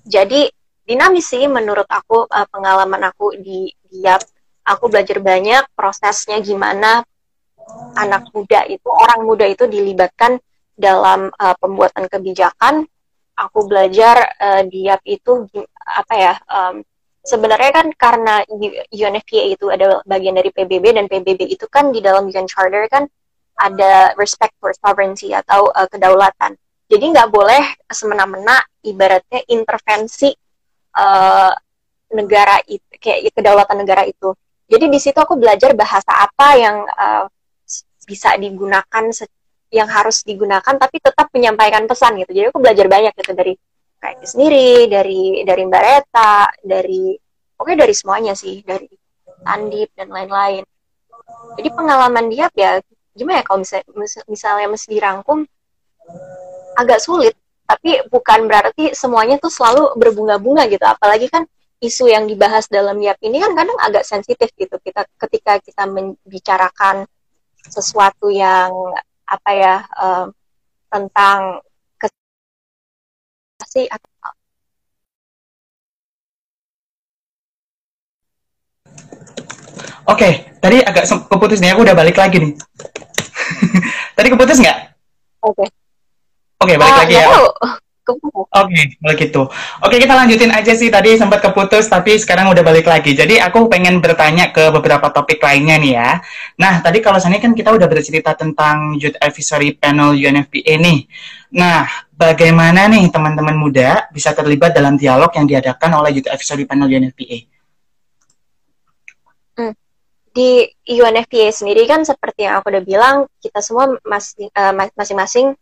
[0.05, 0.45] Jadi
[0.85, 4.21] dinamis sih menurut aku uh, pengalaman aku di, di YAP
[4.63, 7.03] aku belajar banyak prosesnya gimana
[7.95, 10.39] anak muda itu orang muda itu dilibatkan
[10.73, 12.87] dalam uh, pembuatan kebijakan.
[13.33, 15.47] Aku belajar uh, di YAP itu
[15.83, 16.85] apa ya um,
[17.25, 18.45] sebenarnya kan karena
[18.93, 23.09] UNFPA itu ada bagian dari PBB dan PBB itu kan di dalam UN Charter kan
[23.57, 26.53] ada respect for sovereignty atau uh, kedaulatan.
[26.89, 30.29] Jadi nggak boleh semena-mena ibaratnya intervensi
[30.93, 31.53] uh,
[32.13, 34.29] negara itu kayak kedaulatan negara itu
[34.67, 37.25] jadi di situ aku belajar bahasa apa yang uh,
[38.03, 39.03] bisa digunakan
[39.73, 42.31] yang harus digunakan tapi tetap menyampaikan pesan gitu.
[42.31, 43.53] Jadi aku belajar banyak gitu dari
[43.97, 47.17] kayak sendiri dari dari Mbak Reta dari
[47.57, 48.85] oke dari semuanya sih dari
[49.49, 50.63] Andip dan lain-lain.
[51.57, 52.77] Jadi pengalaman dia ya
[53.13, 53.85] gimana ya kalau misalnya
[54.29, 55.39] misalnya mesti dirangkum
[56.77, 60.85] agak sulit tapi bukan berarti semuanya tuh selalu berbunga-bunga gitu.
[60.85, 61.49] Apalagi kan
[61.83, 67.03] isu yang dibahas dalam YAP ini kan kadang agak sensitif gitu kita ketika kita membicarakan
[67.67, 68.71] sesuatu yang
[69.27, 70.31] apa ya uh,
[70.87, 71.59] tentang
[73.73, 74.11] atau
[80.03, 82.53] Oke, okay, tadi agak keputus nih, aku udah balik lagi nih.
[84.19, 84.77] tadi keputus nggak?
[85.47, 85.63] Oke.
[85.63, 85.67] Okay.
[86.59, 87.25] Oke, okay, balik uh, lagi ya.
[87.31, 87.47] Tahu.
[88.03, 88.19] Oke,
[88.51, 89.41] okay, kalau gitu.
[89.47, 90.91] Oke, okay, kita lanjutin aja sih.
[90.91, 93.15] Tadi sempat keputus, tapi sekarang udah balik lagi.
[93.15, 96.09] Jadi aku pengen bertanya ke beberapa topik lainnya nih ya.
[96.59, 101.07] Nah, tadi kalau sana kan kita udah bercerita tentang Youth Advisory Panel UNFPA nih.
[101.55, 106.91] Nah, bagaimana nih teman-teman muda bisa terlibat dalam dialog yang diadakan oleh Youth Advisory Panel
[106.91, 107.47] UNFPA?
[109.55, 109.73] Hmm.
[110.35, 115.55] Di UNFPA sendiri kan seperti yang aku udah bilang, kita semua eh, masing-masing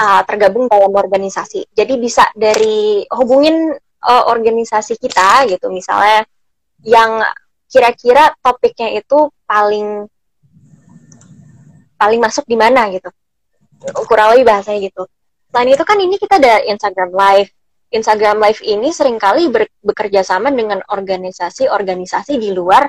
[0.00, 1.70] uh, tergabung dalam organisasi.
[1.74, 6.24] Jadi bisa dari hubungin uh, organisasi kita gitu, misalnya
[6.84, 7.20] yang
[7.70, 10.08] kira-kira topiknya itu paling
[12.00, 13.12] paling masuk di mana gitu.
[14.08, 15.04] Kurang lebih bahasanya gitu.
[15.52, 17.50] Selain itu kan ini kita ada Instagram Live.
[17.90, 22.86] Instagram Live ini sering kali ber, bekerja sama dengan organisasi-organisasi di luar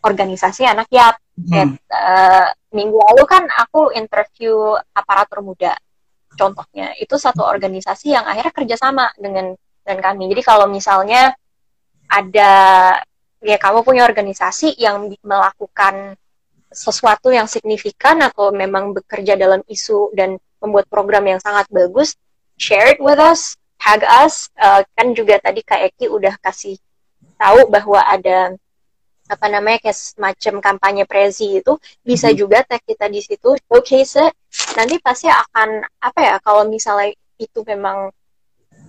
[0.00, 1.16] organisasi anak YAP.
[1.40, 1.72] Hmm.
[1.88, 5.72] uh, minggu lalu kan aku interview aparatur muda
[6.40, 9.52] contohnya itu satu organisasi yang akhirnya kerjasama dengan
[9.84, 10.32] dengan kami.
[10.32, 11.36] Jadi kalau misalnya
[12.08, 12.52] ada
[13.44, 16.16] ya kamu punya organisasi yang melakukan
[16.72, 22.16] sesuatu yang signifikan atau memang bekerja dalam isu dan membuat program yang sangat bagus
[22.56, 24.52] share it with us tag us.
[24.54, 26.76] Uh, kan juga tadi Kak Eki udah kasih
[27.40, 28.54] tahu bahwa ada
[29.30, 32.36] apa namanya kayak semacam kampanye prezi itu bisa hmm.
[32.36, 34.34] juga tag kita di situ showcase it
[34.74, 38.10] nanti pasti akan apa ya kalau misalnya itu memang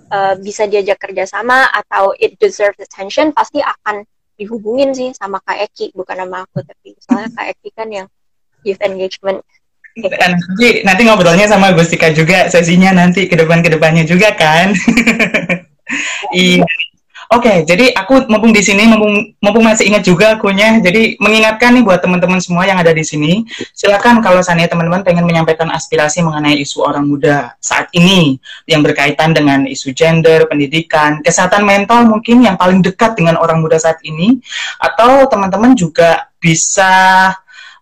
[0.09, 4.01] uh, bisa diajak kerjasama atau it deserves attention pasti akan
[4.35, 8.07] dihubungin sih sama Kak Eki bukan sama aku tapi soalnya Kak Eki kan yang
[8.65, 9.45] youth engagement
[9.99, 14.71] nanti nanti ngobrolnya sama Gustika juga sesinya nanti ke depan ke depannya juga kan.
[16.31, 16.63] iya.
[17.31, 21.71] Oke, okay, jadi aku mumpung di sini, mumpung, mumpung masih ingat juga akunya, jadi mengingatkan
[21.71, 26.19] nih buat teman-teman semua yang ada di sini, silakan kalau seandainya teman-teman pengen menyampaikan aspirasi
[26.27, 28.35] mengenai isu orang muda saat ini
[28.67, 33.79] yang berkaitan dengan isu gender, pendidikan, kesehatan mental mungkin yang paling dekat dengan orang muda
[33.79, 34.43] saat ini,
[34.83, 37.31] atau teman-teman juga bisa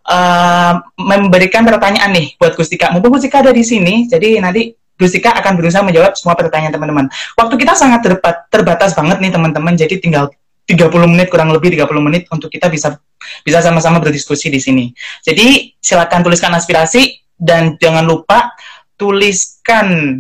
[0.06, 2.94] uh, memberikan pertanyaan nih buat Gustika.
[2.94, 7.06] Mumpung Gustika ada di sini, jadi nanti Gustika akan berusaha menjawab semua pertanyaan teman-teman.
[7.40, 8.04] Waktu kita sangat
[8.52, 10.28] terbatas banget nih teman-teman, jadi tinggal
[10.68, 13.00] 30 menit kurang lebih 30 menit untuk kita bisa
[13.42, 14.92] bisa sama-sama berdiskusi di sini.
[15.24, 18.54] Jadi silakan tuliskan aspirasi dan jangan lupa
[19.00, 20.20] tuliskan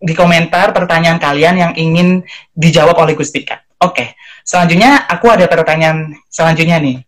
[0.00, 3.62] di komentar pertanyaan kalian yang ingin dijawab oleh Gustika.
[3.80, 7.00] Oke, selanjutnya aku ada pertanyaan selanjutnya nih.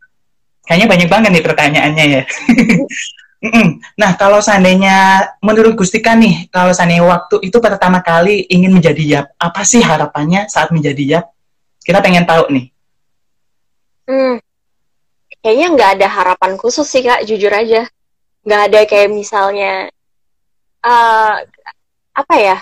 [0.63, 2.23] Kayaknya banyak banget nih pertanyaannya ya.
[4.01, 9.27] Nah, kalau seandainya menurut Gustika nih, kalau seandainya waktu itu pertama kali ingin menjadi YAP,
[9.35, 11.27] apa sih harapannya saat menjadi YAP?
[11.83, 12.67] Kita pengen tahu nih.
[14.07, 14.39] Hmm,
[15.43, 17.91] kayaknya nggak ada harapan khusus sih kak, jujur aja.
[18.47, 19.91] Nggak ada kayak misalnya,
[20.87, 21.35] uh,
[22.15, 22.59] apa ya,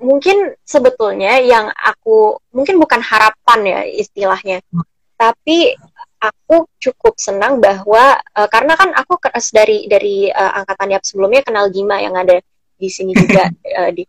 [0.00, 4.84] mungkin sebetulnya yang aku, mungkin bukan harapan ya istilahnya, hmm.
[5.16, 5.76] tapi
[6.18, 9.18] aku cukup senang bahwa uh, karena kan aku
[9.54, 12.42] dari dari uh, angkatan YAP sebelumnya kenal Gima yang ada
[12.78, 14.02] di sini juga uh, di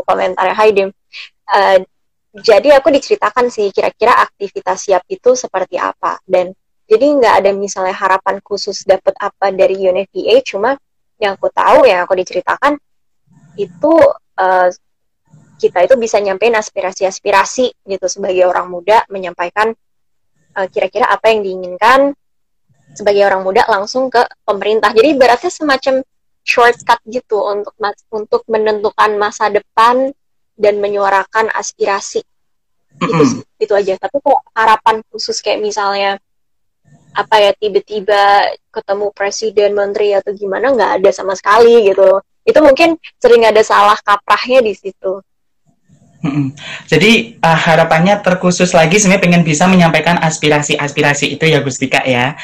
[0.00, 0.88] komentar Hai Dim.
[1.48, 1.78] Uh,
[2.38, 6.52] jadi aku diceritakan sih kira-kira aktivitas YAP itu seperti apa dan
[6.88, 10.76] jadi nggak ada misalnya harapan khusus dapat apa dari UNFPA cuma
[11.20, 12.78] yang aku tahu yang aku diceritakan
[13.58, 13.92] itu
[14.38, 14.68] uh,
[15.58, 19.74] kita itu bisa nyampein aspirasi-aspirasi gitu sebagai orang muda menyampaikan
[20.58, 22.12] eh, kira-kira apa yang diinginkan
[22.98, 24.90] sebagai orang muda langsung ke pemerintah.
[24.90, 26.02] Jadi berarti semacam
[26.42, 27.76] shortcut gitu untuk
[28.10, 30.10] untuk menentukan masa depan
[30.58, 32.24] dan menyuarakan aspirasi.
[32.98, 33.94] Itu itu aja.
[34.00, 36.18] Tapi kok harapan khusus kayak misalnya
[37.14, 42.18] apa ya tiba-tiba ketemu presiden, menteri atau gimana nggak ada sama sekali gitu.
[42.42, 45.20] Itu mungkin sering ada salah kaprahnya di situ.
[46.90, 52.34] Jadi uh, harapannya terkhusus lagi sebenarnya pengen bisa menyampaikan aspirasi-aspirasi itu ya Gustika ya.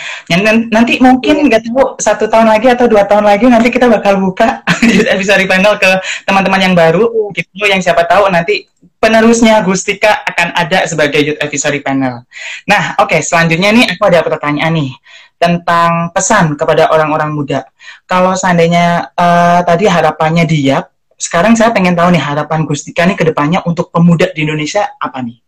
[0.71, 4.63] Nanti mungkin nggak tahu satu tahun lagi atau dua tahun lagi nanti kita bakal buka
[5.15, 5.91] episode panel ke
[6.23, 8.71] teman-teman yang baru gitu yang siapa tahu nanti
[9.03, 12.23] penerusnya Gustika akan ada sebagai youth advisory panel.
[12.71, 14.91] Nah, oke okay, selanjutnya nih aku ada pertanyaan nih
[15.35, 17.67] tentang pesan kepada orang-orang muda.
[18.07, 23.25] Kalau seandainya uh, tadi harapannya dia sekarang saya pengen tahu nih harapan Gustika nih ke
[23.31, 25.39] depannya untuk pemuda di Indonesia apa nih?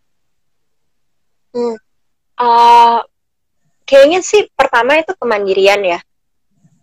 [1.57, 1.76] Hmm.
[2.37, 3.00] Uh,
[3.88, 5.98] kayaknya sih pertama itu kemandirian ya.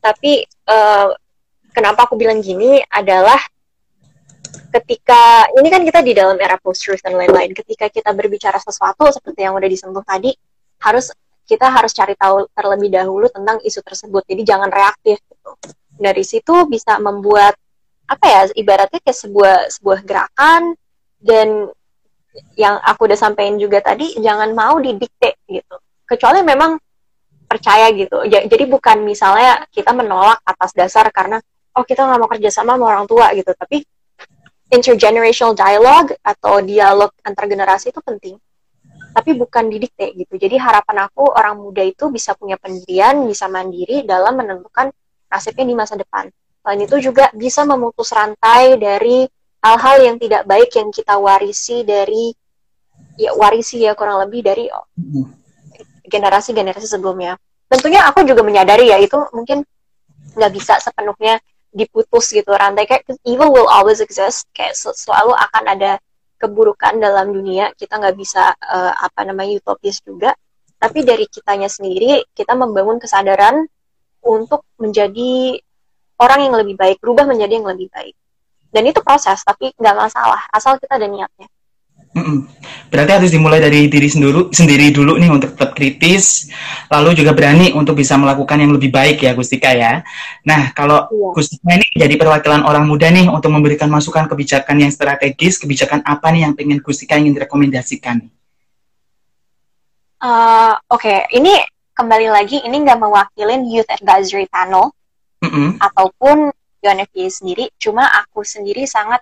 [0.03, 1.13] Tapi uh,
[1.71, 3.39] kenapa aku bilang gini adalah
[4.73, 7.53] ketika ini kan kita di dalam era post truth dan lain-lain.
[7.53, 10.33] Ketika kita berbicara sesuatu seperti yang udah disentuh tadi,
[10.81, 14.23] harus kita harus cari tahu terlebih dahulu tentang isu tersebut.
[14.25, 15.51] Jadi jangan reaktif gitu.
[15.93, 17.53] Dari situ bisa membuat
[18.03, 20.75] apa ya ibaratnya kayak sebuah sebuah gerakan
[21.23, 21.71] dan
[22.57, 25.75] yang aku udah sampein juga tadi jangan mau didikte gitu.
[26.03, 26.75] Kecuali memang
[27.45, 28.25] percaya gitu.
[28.25, 31.37] Jadi bukan misalnya kita menolak atas dasar karena
[31.77, 33.53] oh kita nggak mau kerja sama sama orang tua gitu.
[33.53, 33.85] Tapi
[34.73, 38.35] intergenerational dialogue atau dialog antar generasi itu penting.
[39.13, 40.33] Tapi bukan didikte gitu.
[40.41, 44.89] Jadi harapan aku orang muda itu bisa punya pendirian bisa mandiri dalam menentukan
[45.29, 49.27] nasibnya di masa depan Selain itu juga bisa memutus rantai dari
[49.59, 52.31] hal-hal yang tidak baik yang kita warisi dari
[53.19, 54.71] ya warisi ya kurang lebih dari
[56.07, 57.35] generasi-generasi sebelumnya.
[57.67, 59.67] Tentunya aku juga menyadari ya itu mungkin
[60.39, 61.43] nggak bisa sepenuhnya
[61.75, 62.55] diputus gitu.
[62.55, 65.91] Rantai kayak evil will always exist kayak selalu akan ada
[66.39, 67.75] keburukan dalam dunia.
[67.75, 70.31] Kita nggak bisa uh, apa namanya utopis juga.
[70.79, 73.67] Tapi dari kitanya sendiri kita membangun kesadaran
[74.23, 75.59] untuk menjadi
[76.19, 78.15] orang yang lebih baik, berubah menjadi yang lebih baik.
[78.73, 81.45] Dan itu proses, tapi nggak masalah, asal kita ada niatnya.
[82.13, 82.45] Mm-mm.
[82.93, 86.45] Berarti harus dimulai dari diri sendiri, sendiri dulu nih untuk tetap kritis,
[86.93, 90.05] lalu juga berani untuk bisa melakukan yang lebih baik ya Gustika ya.
[90.45, 91.29] Nah kalau iya.
[91.33, 96.29] Gustika ini jadi perwakilan orang muda nih untuk memberikan masukan kebijakan yang strategis, kebijakan apa
[96.29, 98.29] nih yang pengen Gustika ingin direkomendasikan?
[100.21, 101.19] Uh, Oke, okay.
[101.33, 101.57] ini
[101.97, 104.93] kembali lagi ini nggak mewakilin Youth Advisory Panel,
[105.43, 105.69] mm-hmm.
[105.83, 106.49] ataupun
[106.83, 107.65] UNFPA sendiri.
[107.75, 109.19] Cuma aku sendiri sangat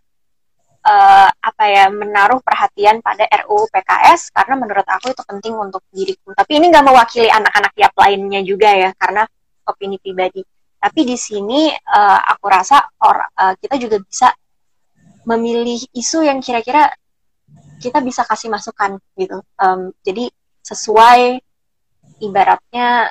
[0.86, 6.34] uh, apa ya menaruh perhatian pada RUU PKS karena menurut aku itu penting untuk diriku.
[6.34, 9.26] Tapi ini nggak mewakili anak-anak YAP lainnya juga ya karena
[9.66, 10.42] opini pribadi.
[10.82, 14.34] Tapi di sini uh, aku rasa or, uh, kita juga bisa
[15.30, 16.90] memilih isu yang kira-kira
[17.78, 19.42] kita bisa kasih masukan gitu.
[19.62, 20.30] Um, jadi
[20.66, 21.42] sesuai
[22.22, 23.10] ibaratnya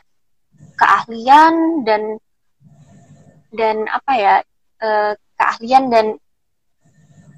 [0.79, 2.19] keahlian dan
[3.51, 4.35] dan apa ya
[4.83, 6.07] uh, keahlian dan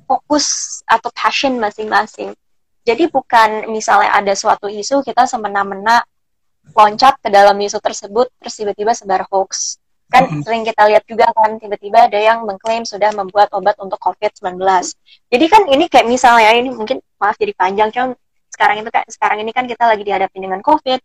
[0.06, 2.36] fokus atau passion masing-masing.
[2.82, 6.02] Jadi bukan misalnya ada suatu isu kita semena-mena
[6.70, 10.42] loncat ke dalam isu tersebut terus tiba-tiba sebar hoax kan mm -hmm.
[10.44, 14.60] sering kita lihat juga kan tiba-tiba ada yang mengklaim sudah membuat obat untuk COVID-19
[15.32, 18.14] jadi kan ini kayak misalnya ini mungkin maaf jadi panjang cuma
[18.52, 21.00] sekarang itu kan sekarang ini kan kita lagi dihadapi dengan COVID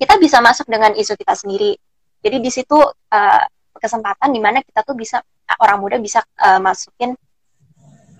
[0.00, 1.74] kita bisa masuk dengan isu kita sendiri
[2.22, 3.44] jadi di situ uh,
[3.78, 5.22] kesempatan di mana kita tuh bisa
[5.60, 7.14] orang muda bisa uh, masukin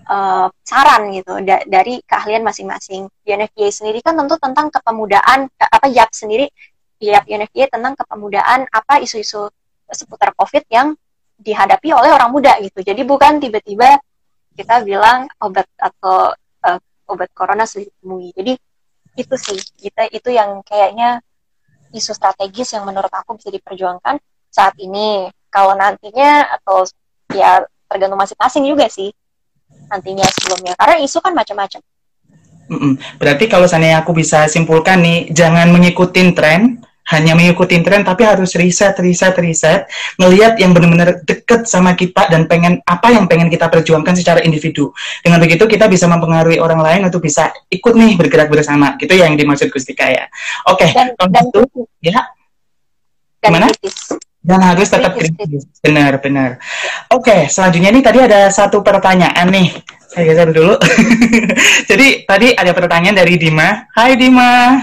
[0.07, 3.07] uh, saran gitu da dari keahlian masing-masing.
[3.25, 6.47] UNFPA sendiri kan tentu tentang kepemudaan apa YAP sendiri
[7.01, 9.49] YAP UNFPA tentang kepemudaan apa isu-isu
[9.91, 10.93] seputar COVID yang
[11.41, 12.85] dihadapi oleh orang muda gitu.
[12.85, 13.97] Jadi bukan tiba-tiba
[14.53, 16.31] kita bilang obat atau
[16.67, 18.29] uh, obat corona sudah ditemui.
[18.37, 18.53] Jadi
[19.17, 21.19] itu sih kita itu yang kayaknya
[21.91, 25.27] isu strategis yang menurut aku bisa diperjuangkan saat ini.
[25.51, 26.87] Kalau nantinya atau
[27.35, 27.61] ya
[27.91, 29.11] tergantung masing-masing juga sih
[29.91, 31.83] nantinya sebelumnya karena isu kan macam-macam.
[33.19, 36.79] Berarti kalau seandainya aku bisa simpulkan nih, jangan mengikuti tren,
[37.11, 42.47] hanya mengikuti tren, tapi harus riset, riset, riset, ngelihat yang benar-benar deket sama kita dan
[42.47, 44.95] pengen apa yang pengen kita perjuangkan secara individu.
[45.19, 48.95] Dengan begitu kita bisa mempengaruhi orang lain untuk bisa ikut nih bergerak bersama.
[48.95, 50.31] Gitu yang dimaksud Gustika ya.
[50.71, 51.61] Oke, okay, dan, dan itu
[51.99, 52.23] ya.
[53.43, 53.67] Gimana?
[53.67, 55.69] Kritis dan harus tetap kritis.
[55.85, 56.57] Benar, benar.
[57.13, 59.69] Oke, okay, selanjutnya ini tadi ada satu pertanyaan nih.
[60.11, 60.75] Saya geser dulu.
[61.89, 63.87] Jadi tadi ada pertanyaan dari Dima.
[63.93, 64.81] Hai Dima.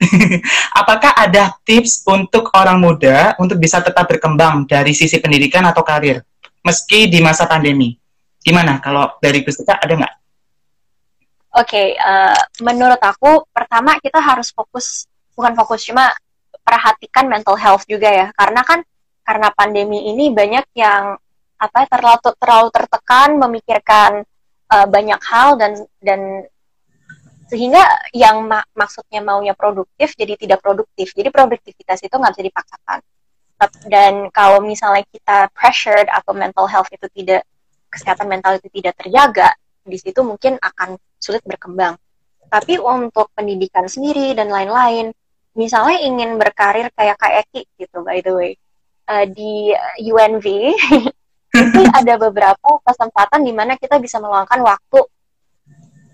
[0.80, 6.24] Apakah ada tips untuk orang muda untuk bisa tetap berkembang dari sisi pendidikan atau karir
[6.64, 7.94] meski di masa pandemi?
[8.40, 10.14] Gimana kalau dari Gustika ada nggak?
[11.50, 15.04] Oke, okay, uh, eh, menurut aku pertama kita harus fokus
[15.36, 16.08] bukan fokus cuma
[16.70, 18.26] perhatikan mental health juga ya.
[18.38, 18.86] Karena kan
[19.26, 21.18] karena pandemi ini banyak yang
[21.58, 24.12] apa ya, terlalu terlalu tertekan memikirkan
[24.70, 26.46] uh, banyak hal dan dan
[27.50, 27.82] sehingga
[28.14, 31.10] yang mak maksudnya maunya produktif jadi tidak produktif.
[31.10, 32.98] Jadi produktivitas itu nggak bisa dipaksakan.
[33.90, 37.44] Dan kalau misalnya kita pressured atau mental health itu tidak
[37.90, 39.52] kesehatan mental itu tidak terjaga
[39.84, 41.98] di situ mungkin akan sulit berkembang.
[42.48, 45.12] Tapi untuk pendidikan sendiri dan lain-lain
[45.54, 48.52] misalnya ingin berkarir kayak Kak Eki gitu by the way.
[49.10, 49.74] Uh, di
[50.06, 50.46] UNV
[51.66, 55.02] itu ada beberapa kesempatan di mana kita bisa meluangkan waktu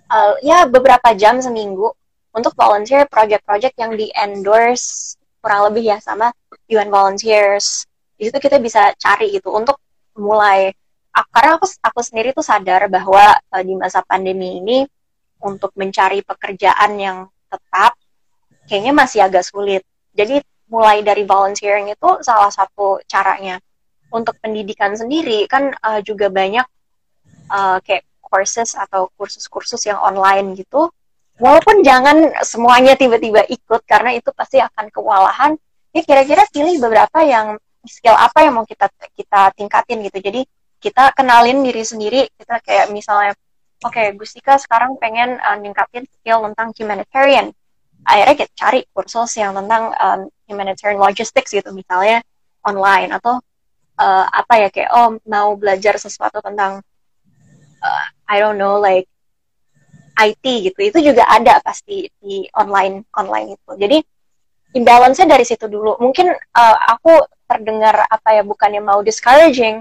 [0.08, 1.92] uh, ya beberapa jam seminggu
[2.32, 6.32] untuk volunteer project-project yang di endorse kurang lebih ya sama
[6.68, 7.86] UN Volunteers.
[8.16, 9.76] Di situ kita bisa cari itu untuk
[10.16, 10.72] mulai.
[11.12, 14.84] Karena aku aku sendiri tuh sadar bahwa uh, di masa pandemi ini
[15.40, 17.18] untuk mencari pekerjaan yang
[17.48, 17.96] tetap
[18.66, 19.82] kayaknya masih agak sulit.
[20.12, 23.62] Jadi mulai dari volunteering itu salah satu caranya.
[24.06, 26.62] Untuk pendidikan sendiri kan uh, juga banyak
[27.50, 30.90] uh, kayak courses atau kursus-kursus yang online gitu.
[31.36, 35.52] Walaupun jangan semuanya tiba-tiba ikut karena itu pasti akan kewalahan.
[35.90, 40.18] Ya kira-kira pilih beberapa yang skill apa yang mau kita kita tingkatin gitu.
[40.22, 40.46] Jadi
[40.80, 42.30] kita kenalin diri sendiri.
[42.30, 43.34] Kita kayak misalnya,
[43.82, 47.52] oke okay, Gustika sekarang pengen uh, ningkatin skill tentang humanitarian
[48.06, 52.22] akhirnya kita cari kursus yang tentang um, humanitarian logistics gitu misalnya
[52.62, 53.42] online atau
[53.98, 56.78] uh, apa ya kayak oh mau belajar sesuatu tentang
[57.82, 59.10] uh, I don't know like
[60.16, 60.78] IT gitu.
[60.80, 63.70] Itu juga ada pasti di online online itu.
[63.76, 63.98] Jadi
[64.78, 66.00] imbalance-nya dari situ dulu.
[66.00, 69.78] Mungkin uh, aku terdengar apa ya bukannya mau discouraging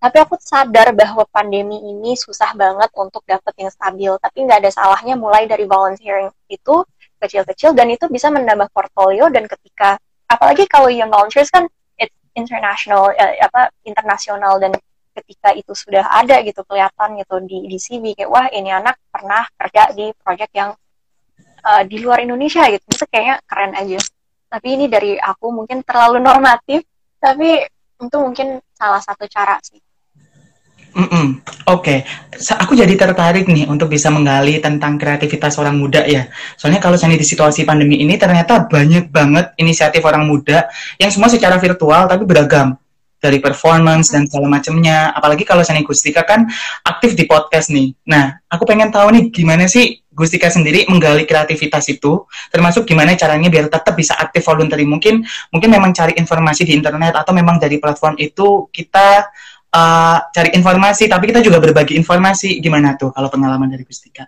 [0.00, 4.12] tapi aku sadar bahwa pandemi ini susah banget untuk dapet yang stabil.
[4.16, 6.88] Tapi nggak ada salahnya mulai dari volunteering itu
[7.20, 11.68] kecil-kecil dan itu bisa menambah portfolio dan ketika apalagi kalau young volunteers kan
[12.00, 14.72] it's international uh, apa internasional dan
[15.14, 19.44] ketika itu sudah ada gitu kelihatan gitu di di CV kayak wah ini anak pernah
[19.58, 20.70] kerja di project yang
[21.66, 22.84] uh, di luar Indonesia gitu.
[22.88, 23.98] Itu kayaknya keren aja.
[24.50, 26.82] Tapi ini dari aku mungkin terlalu normatif
[27.20, 27.60] tapi
[28.00, 29.76] itu mungkin salah satu cara sih
[30.90, 31.26] Mm -mm.
[31.70, 32.58] Oke, okay.
[32.58, 36.26] aku jadi tertarik nih untuk bisa menggali tentang kreativitas orang muda ya.
[36.58, 40.66] Soalnya kalau saya di situasi pandemi ini ternyata banyak banget inisiatif orang muda
[40.98, 42.74] yang semua secara virtual tapi beragam
[43.20, 45.12] dari performance dan segala macamnya.
[45.14, 46.48] Apalagi kalau saya Gustika kan
[46.82, 47.92] aktif di podcast nih.
[48.08, 53.46] Nah, aku pengen tahu nih gimana sih Gustika sendiri menggali kreativitas itu, termasuk gimana caranya
[53.46, 54.82] biar tetap bisa aktif voluntary.
[54.88, 55.22] Mungkin
[55.54, 59.28] mungkin memang cari informasi di internet atau memang dari platform itu kita
[59.74, 62.58] uh, cari informasi, tapi kita juga berbagi informasi.
[62.58, 64.26] Gimana tuh kalau pengalaman dari Gustika?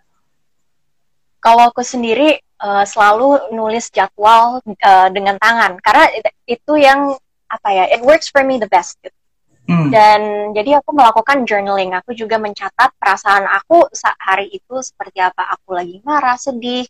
[1.43, 6.07] Kalau aku sendiri uh, selalu nulis jadwal uh, dengan tangan, karena
[6.47, 7.19] itu yang
[7.51, 8.97] apa ya, it works for me the best.
[9.03, 9.15] Gitu.
[9.63, 9.95] Hmm.
[9.95, 11.95] Dan jadi aku melakukan journaling.
[12.03, 15.55] Aku juga mencatat perasaan aku saat hari itu seperti apa.
[15.55, 16.83] Aku lagi marah, sedih,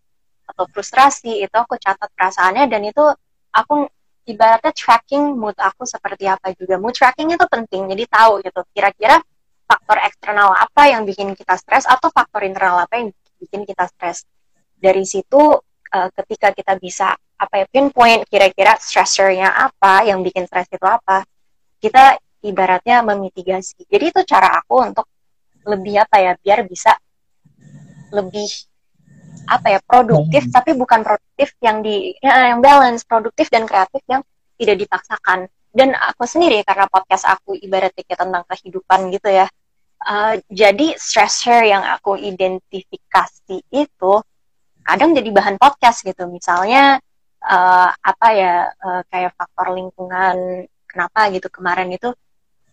[0.48, 1.44] atau frustrasi.
[1.44, 3.05] Itu aku catat perasaannya dan itu
[3.53, 3.88] aku
[4.26, 6.78] ibaratnya tracking mood aku seperti apa juga.
[6.78, 9.18] Mood tracking itu penting, jadi tahu gitu kira-kira
[9.66, 13.08] faktor eksternal apa yang bikin kita stres atau faktor internal apa yang
[13.40, 14.28] bikin kita stres.
[14.78, 15.58] Dari situ
[15.92, 21.26] uh, ketika kita bisa apa ya pinpoint kira-kira stressornya apa yang bikin stres itu apa,
[21.82, 23.86] kita ibaratnya memitigasi.
[23.86, 25.06] Jadi itu cara aku untuk
[25.66, 26.94] lebih apa ya biar bisa
[28.12, 28.46] lebih
[29.49, 30.55] apa ya produktif hmm.
[30.55, 34.22] tapi bukan produktif yang di ya, yang balance produktif dan kreatif yang
[34.59, 39.47] tidak dipaksakan dan aku sendiri karena podcast aku ibaratnya tentang kehidupan gitu ya
[40.05, 44.12] uh, jadi stressor yang aku identifikasi itu
[44.82, 46.99] kadang jadi bahan podcast gitu misalnya
[47.43, 52.11] uh, apa ya uh, kayak faktor lingkungan kenapa gitu kemarin itu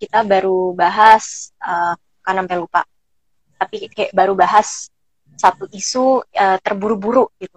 [0.02, 1.94] kita baru bahas uh,
[2.24, 2.82] kan sampai lupa
[3.60, 4.90] tapi kayak baru bahas
[5.40, 7.56] satu isu uh, terburu-buru gitu.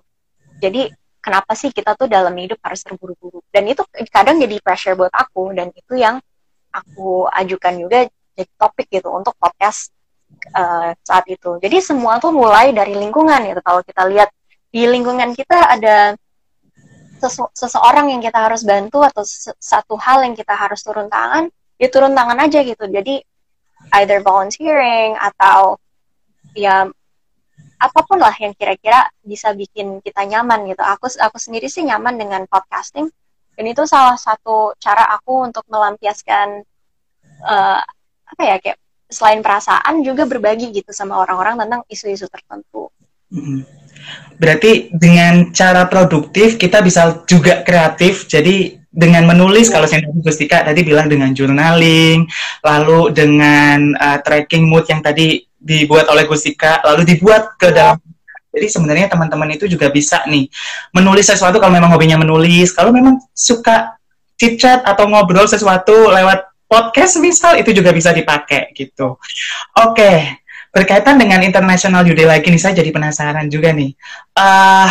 [0.63, 0.87] Jadi
[1.19, 3.43] kenapa sih kita tuh dalam hidup harus terburu-buru?
[3.51, 6.23] Dan itu kadang jadi pressure buat aku dan itu yang
[6.71, 8.07] aku ajukan juga
[8.39, 9.91] jadi topik gitu untuk podcast
[10.55, 11.59] uh, saat itu.
[11.59, 13.61] Jadi semua tuh mulai dari lingkungan gitu.
[13.61, 14.31] Kalau kita lihat
[14.71, 16.15] di lingkungan kita ada
[17.55, 19.23] seseorang yang kita harus bantu atau
[19.59, 22.87] satu hal yang kita harus turun tangan, ya turun tangan aja gitu.
[22.87, 23.23] Jadi
[23.99, 25.79] either volunteering atau
[26.55, 26.91] ya
[27.83, 30.87] apa pun lah yang kira-kira bisa bikin kita nyaman gitu.
[30.87, 33.11] Aku aku sendiri sih nyaman dengan podcasting
[33.59, 36.63] dan itu salah satu cara aku untuk melampiaskan
[37.43, 37.81] uh,
[38.33, 38.79] apa ya kayak
[39.11, 42.89] selain perasaan juga berbagi gitu sama orang-orang tentang isu-isu tertentu.
[43.35, 43.61] Mm-hmm.
[44.41, 48.25] Berarti dengan cara produktif kita bisa juga kreatif.
[48.25, 52.29] Jadi dengan menulis kalau saya Gustika tadi bilang dengan journaling,
[52.65, 57.99] lalu dengan uh, tracking mood yang tadi dibuat oleh Gustika lalu dibuat ke dalam.
[58.53, 60.45] Jadi sebenarnya teman-teman itu juga bisa nih
[60.93, 62.75] menulis sesuatu kalau memang hobinya menulis.
[62.77, 63.97] Kalau memang suka
[64.37, 69.17] chit chat atau ngobrol sesuatu lewat podcast misal itu juga bisa dipakai gitu.
[69.81, 70.17] Oke okay.
[70.73, 73.97] berkaitan dengan International Day lagi nih saya jadi penasaran juga nih.
[74.37, 74.89] Uh,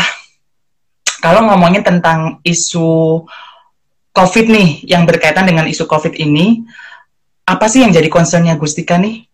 [1.21, 3.21] kalau ngomongin tentang isu
[4.11, 6.65] COVID nih yang berkaitan dengan isu COVID ini
[7.47, 9.30] apa sih yang jadi concernnya Gustika nih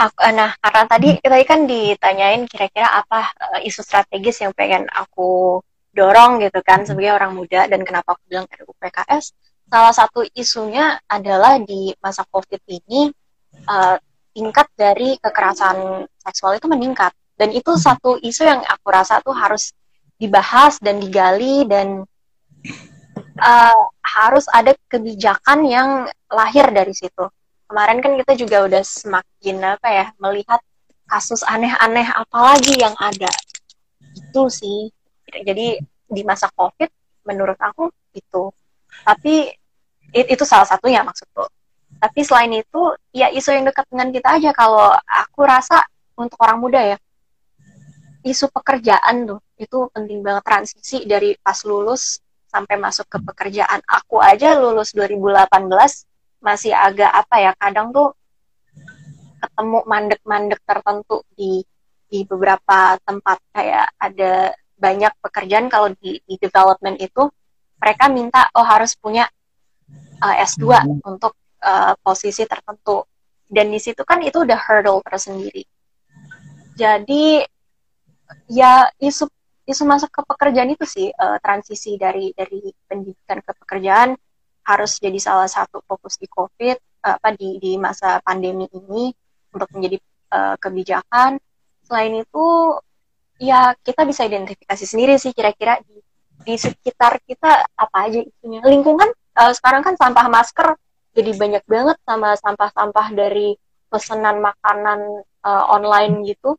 [0.00, 1.20] aku, eh, nah karena tadi hmm.
[1.20, 5.60] tadi kan ditanyain kira-kira apa uh, isu strategis yang pengen aku
[5.92, 6.88] dorong gitu kan hmm.
[6.88, 9.36] sebagai orang muda dan kenapa aku bilang RUU PKS
[9.70, 13.12] salah satu isunya adalah di masa covid ini
[13.68, 13.96] uh,
[14.32, 17.82] tingkat dari kekerasan seksual itu meningkat dan itu hmm.
[17.82, 19.76] satu isu yang aku rasa tuh harus
[20.16, 22.04] dibahas dan digali dan
[23.40, 25.88] uh, harus ada kebijakan yang
[26.28, 27.28] lahir dari situ
[27.70, 30.58] kemarin kan kita juga udah semakin apa ya melihat
[31.06, 33.30] kasus aneh-aneh apalagi yang ada.
[34.18, 34.90] Itu sih.
[35.30, 35.78] Jadi
[36.10, 36.90] di masa covid
[37.22, 38.50] menurut aku itu
[39.06, 39.54] tapi
[40.10, 41.46] it, itu salah satunya maksudku.
[42.02, 42.82] Tapi selain itu
[43.14, 44.50] ya isu yang dekat dengan kita aja.
[44.50, 45.86] Kalau aku rasa
[46.18, 46.98] untuk orang muda ya
[48.26, 50.42] isu pekerjaan tuh itu penting banget.
[50.42, 52.18] Transisi dari pas lulus
[52.50, 56.09] sampai masuk ke pekerjaan aku aja lulus 2018
[56.40, 58.16] masih agak apa ya kadang tuh
[59.40, 61.64] ketemu mandek-mandek tertentu di
[62.10, 63.38] di beberapa tempat.
[63.54, 64.32] Kayak ada
[64.80, 67.28] banyak pekerjaan kalau di, di development itu
[67.80, 69.28] mereka minta oh harus punya
[70.20, 71.00] uh, eh, S2 hmm.
[71.06, 73.04] untuk uh, posisi tertentu.
[73.50, 75.64] Dan di situ kan itu udah hurdle tersendiri.
[76.78, 77.42] Jadi
[78.46, 79.26] ya isu
[79.66, 84.14] isu masuk ke pekerjaan itu sih uh, transisi dari dari pendidikan ke pekerjaan
[84.76, 89.10] harus jadi salah satu fokus di COVID apa di di masa pandemi ini
[89.50, 89.96] untuk menjadi
[90.30, 91.40] uh, kebijakan.
[91.84, 92.46] Selain itu
[93.40, 95.98] ya kita bisa identifikasi sendiri sih kira-kira di
[96.40, 98.60] di sekitar kita apa aja isunya.
[98.62, 100.76] Lingkungan uh, sekarang kan sampah masker
[101.10, 103.58] jadi banyak banget sama sampah-sampah dari
[103.90, 106.54] pesanan makanan uh, online gitu.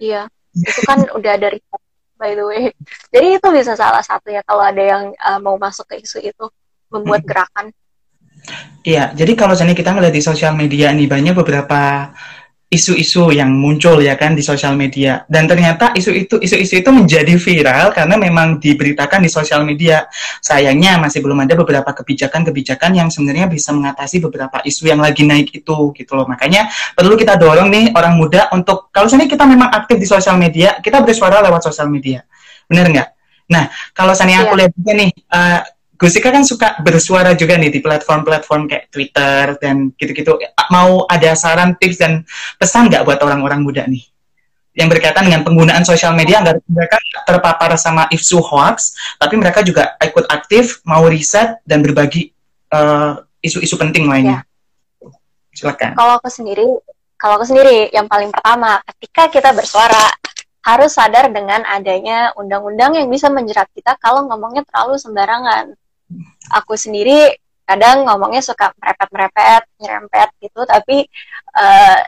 [0.00, 1.60] Iya, itu kan udah dari
[2.16, 2.62] by the way.
[3.12, 6.46] Jadi itu bisa salah satu ya kalau ada yang uh, mau masuk ke isu itu
[6.92, 7.72] membuat gerakan.
[8.82, 12.10] Iya, jadi kalau misalnya kita ngeliat di sosial media nih banyak beberapa
[12.72, 15.28] isu-isu yang muncul ya kan di sosial media.
[15.28, 20.08] Dan ternyata isu itu isu-isu itu menjadi viral karena memang diberitakan di sosial media.
[20.40, 25.52] Sayangnya masih belum ada beberapa kebijakan-kebijakan yang sebenarnya bisa mengatasi beberapa isu yang lagi naik
[25.52, 26.24] itu gitu loh.
[26.24, 30.40] Makanya perlu kita dorong nih orang muda untuk kalau misalnya kita memang aktif di sosial
[30.40, 32.24] media kita bersuara lewat sosial media.
[32.72, 33.08] Benar nggak?
[33.52, 34.60] Nah kalau misalnya aku iya.
[34.64, 35.60] lihat juga nih uh,
[36.02, 40.34] Gusika kan suka bersuara juga nih di platform-platform kayak Twitter dan gitu-gitu.
[40.74, 42.26] Mau ada saran, tips, dan
[42.58, 44.02] pesan nggak buat orang-orang muda nih?
[44.72, 46.96] yang berkaitan dengan penggunaan sosial media agar mereka
[47.28, 52.32] terpapar sama isu hoax, tapi mereka juga ikut aktif, mau riset dan berbagi
[52.72, 53.12] eh,
[53.44, 54.40] isu-isu uh, penting lainnya.
[54.40, 55.08] Ya.
[55.52, 55.92] Silakan.
[55.92, 56.64] Kalau aku sendiri,
[57.20, 60.08] kalau aku sendiri yang paling pertama, ketika kita bersuara
[60.64, 65.76] harus sadar dengan adanya undang-undang yang bisa menjerat kita kalau ngomongnya terlalu sembarangan.
[66.62, 71.06] Aku sendiri kadang ngomongnya suka merepet-merepet, nyerempet gitu, tapi
[71.56, 71.98] uh,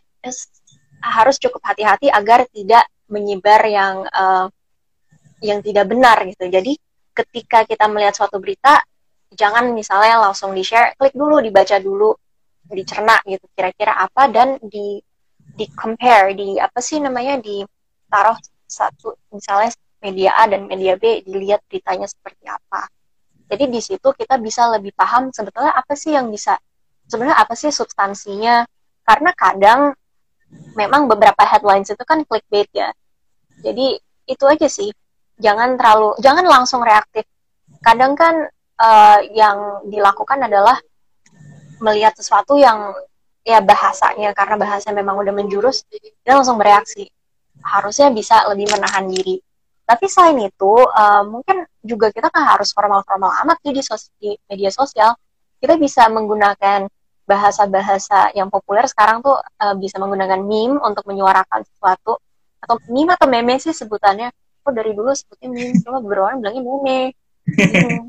[1.05, 4.49] harus cukup hati-hati agar tidak menyebar yang uh,
[5.45, 6.49] yang tidak benar gitu.
[6.49, 6.73] Jadi
[7.15, 8.81] ketika kita melihat suatu berita,
[9.33, 12.17] jangan misalnya langsung di-share, klik dulu, dibaca dulu,
[12.71, 14.97] dicerna gitu kira-kira apa dan di
[15.55, 21.61] di compare di apa sih namanya ditaruh satu misalnya media A dan media B dilihat
[21.69, 22.89] beritanya seperti apa.
[23.45, 26.57] Jadi di situ kita bisa lebih paham sebetulnya apa sih yang bisa
[27.05, 28.65] sebenarnya apa sih substansinya
[29.05, 29.81] karena kadang
[30.73, 32.91] memang beberapa headlines itu kan clickbait ya.
[33.61, 34.91] Jadi itu aja sih.
[35.37, 37.29] Jangan terlalu jangan langsung reaktif.
[37.85, 38.49] Kadang kan
[38.81, 40.81] uh, yang dilakukan adalah
[41.85, 42.97] melihat sesuatu yang
[43.45, 45.85] ya bahasanya karena bahasa memang udah menjurus
[46.25, 47.13] dan langsung bereaksi.
[47.61, 49.44] Harusnya bisa lebih menahan diri.
[49.85, 53.71] Tapi selain itu, uh, mungkin juga kita kan harus formal-formal amat di,
[54.21, 55.13] di media sosial.
[55.61, 56.89] Kita bisa menggunakan
[57.25, 62.21] bahasa-bahasa yang populer sekarang tuh uh, bisa menggunakan meme untuk menyuarakan sesuatu
[62.61, 64.29] atau meme atau meme sih sebutannya
[64.65, 66.99] oh dari dulu sebutnya meme cuma beberapa orang bilangnya meme
[67.49, 68.05] hmm.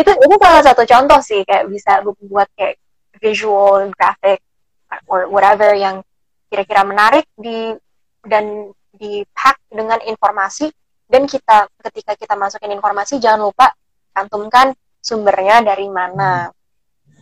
[0.00, 2.80] itu itu salah satu contoh sih kayak bisa buat kayak
[3.20, 4.40] visual graphic
[5.08, 6.00] or whatever yang
[6.48, 7.76] kira-kira menarik di
[8.24, 10.68] dan di pack dengan informasi
[11.08, 13.72] dan kita ketika kita masukin informasi jangan lupa
[14.12, 16.52] cantumkan sumbernya dari mana.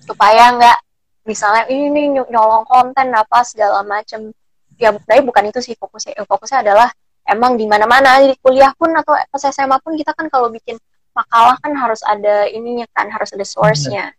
[0.02, 0.78] Supaya nggak
[1.26, 4.34] misalnya ini nyolong konten apa segala macam
[4.80, 6.26] ya tapi bukan itu sih fokusnya.
[6.26, 6.88] Fokusnya adalah
[7.26, 10.74] emang di mana-mana di kuliah pun atau pas SMA pun kita kan kalau bikin
[11.14, 14.14] makalah kan harus ada ininya kan harus ada source-nya.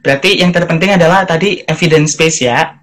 [0.00, 2.80] Berarti yang terpenting adalah tadi evidence base ya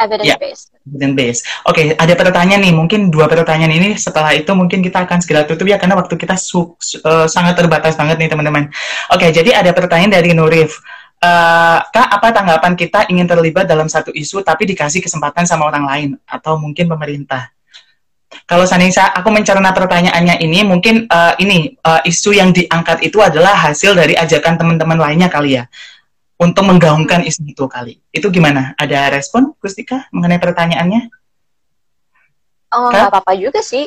[0.00, 0.36] evidence ya.
[0.38, 0.66] based.
[0.86, 1.42] Evidence based.
[1.66, 2.74] Oke okay, ada pertanyaan nih.
[2.74, 6.34] Mungkin dua pertanyaan ini setelah itu mungkin kita akan segera tutup ya karena waktu kita
[6.34, 6.74] su
[7.04, 8.70] uh, sangat terbatas banget nih teman-teman.
[9.14, 10.78] Oke okay, jadi ada pertanyaan dari Nurif.
[11.24, 15.84] Uh, Kak, apa tanggapan kita ingin terlibat dalam satu isu tapi dikasih kesempatan sama orang
[15.88, 17.48] lain atau mungkin pemerintah?
[18.44, 23.54] Kalau Sanisa, aku mencerna pertanyaannya ini, mungkin uh, ini uh, isu yang diangkat itu adalah
[23.54, 25.64] hasil dari ajakan teman-teman lainnya kali ya
[26.34, 28.02] untuk menggaungkan isu itu kali.
[28.10, 28.74] Itu gimana?
[28.74, 31.02] Ada respon, Gustika, mengenai pertanyaannya?
[32.74, 33.86] Oh, nggak apa-apa juga sih.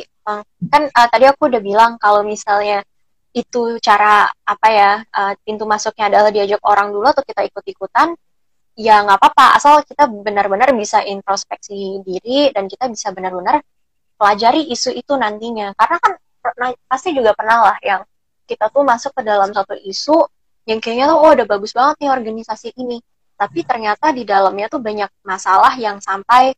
[0.71, 2.83] Kan uh, tadi aku udah bilang kalau misalnya
[3.35, 8.15] itu cara apa ya uh, pintu masuknya adalah diajak orang dulu atau kita ikut-ikutan,
[8.79, 9.59] ya nggak apa-apa.
[9.59, 13.59] Asal kita benar-benar bisa introspeksi diri dan kita bisa benar-benar
[14.15, 15.75] pelajari isu itu nantinya.
[15.75, 16.11] Karena kan
[16.87, 18.01] pasti juga pernah lah yang
[18.47, 20.23] kita tuh masuk ke dalam satu isu
[20.68, 22.99] yang kayaknya tuh oh udah bagus banget nih organisasi ini.
[23.38, 26.51] Tapi ternyata di dalamnya tuh banyak masalah yang sampai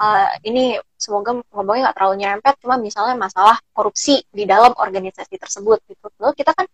[0.00, 5.84] uh, ini semoga ngomongnya nggak terlalu nyerempet cuma misalnya masalah korupsi di dalam organisasi tersebut
[5.90, 6.08] gitu.
[6.16, 6.64] Lalu kita kan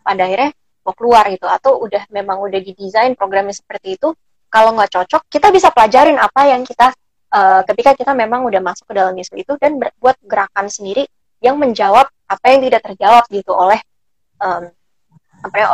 [0.00, 4.12] pada akhirnya mau keluar gitu atau udah memang udah didesain programnya seperti itu
[4.52, 6.92] kalau nggak cocok kita bisa pelajarin apa yang kita
[7.32, 11.08] uh, ketika kita memang udah masuk ke dalam isu itu dan buat gerakan sendiri
[11.40, 13.80] yang menjawab apa yang tidak terjawab gitu oleh
[14.38, 14.68] um,
[15.44, 15.66] apa ya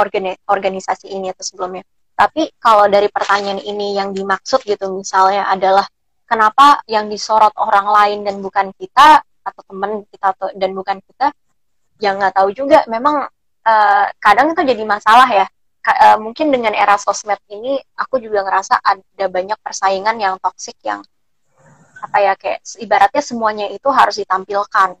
[0.00, 1.84] organi organisasi ini atau sebelumnya.
[2.16, 5.84] Tapi kalau dari pertanyaan ini yang dimaksud gitu misalnya adalah
[6.24, 11.32] kenapa yang disorot orang lain dan bukan kita atau teman kita atau dan bukan kita,
[12.00, 12.84] yang nggak tahu juga.
[12.88, 13.28] Memang
[13.64, 15.46] uh, kadang itu jadi masalah ya.
[15.80, 20.76] Ka uh, mungkin dengan era sosmed ini aku juga ngerasa ada banyak persaingan yang toksik
[20.84, 21.00] yang
[22.00, 24.96] apa ya kayak ibaratnya semuanya itu harus ditampilkan.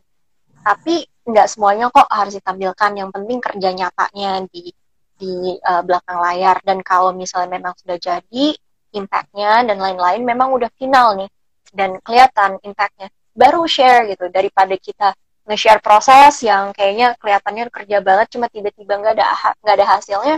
[0.60, 2.90] Tapi nggak semuanya kok harus ditampilkan.
[2.98, 4.74] Yang penting kerja nyatanya di
[5.20, 6.56] di uh, belakang layar.
[6.64, 8.46] Dan kalau misalnya memang sudah jadi
[8.90, 11.30] impactnya dan lain-lain memang udah final nih.
[11.70, 13.08] Dan kelihatan impactnya.
[13.32, 14.26] Baru share gitu.
[14.28, 15.14] Daripada kita
[15.48, 19.26] nge-share proses yang kayaknya kelihatannya kerja banget cuma tiba-tiba nggak ada
[19.64, 20.36] nggak ada hasilnya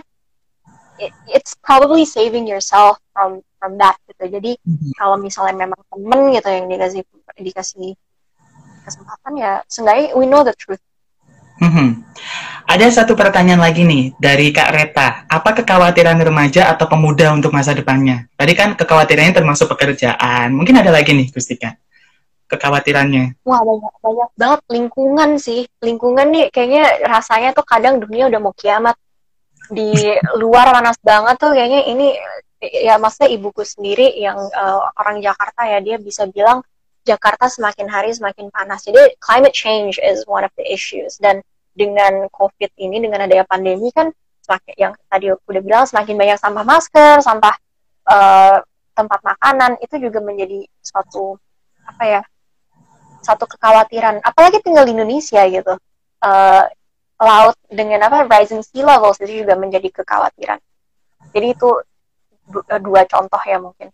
[0.99, 4.39] it, it's probably saving yourself from from that gitu.
[4.39, 4.93] Jadi mm-hmm.
[4.99, 7.03] kalau misalnya memang temen gitu yang dikasih
[7.39, 7.89] dikasih
[8.83, 10.83] kesempatan ya seenggaknya we know the truth.
[11.63, 12.03] Hmm.
[12.67, 15.09] Ada satu pertanyaan lagi nih dari Kak Reta.
[15.31, 18.27] Apa kekhawatiran remaja atau pemuda untuk masa depannya?
[18.35, 20.51] Tadi kan kekhawatirannya termasuk pekerjaan.
[20.51, 21.79] Mungkin ada lagi nih, Gustika.
[22.51, 23.47] Kekhawatirannya.
[23.47, 24.61] Wah, banyak, banyak banget.
[24.75, 25.63] Lingkungan sih.
[25.79, 28.99] Lingkungan nih kayaknya rasanya tuh kadang dunia udah mau kiamat.
[29.71, 32.11] Di luar panas banget tuh kayaknya ini
[32.63, 36.63] ya maksudnya ibuku sendiri yang uh, orang Jakarta ya dia bisa bilang
[37.03, 38.87] Jakarta semakin hari semakin panas.
[38.87, 41.43] Jadi climate change is one of the issues dan
[41.73, 46.39] dengan COVID ini dengan adanya pandemi kan semakin yang tadi aku udah bilang semakin banyak
[46.39, 47.55] sampah masker, sampah
[48.07, 48.59] uh,
[48.93, 51.39] tempat makanan itu juga menjadi suatu
[51.87, 52.23] apa ya
[53.23, 54.23] satu kekhawatiran.
[54.23, 55.75] Apalagi tinggal di Indonesia gitu.
[56.23, 56.67] Uh,
[57.23, 60.59] laut dengan apa rising sea levels itu juga menjadi kekhawatiran.
[61.31, 61.71] Jadi itu
[62.83, 63.89] dua contoh ya mungkin.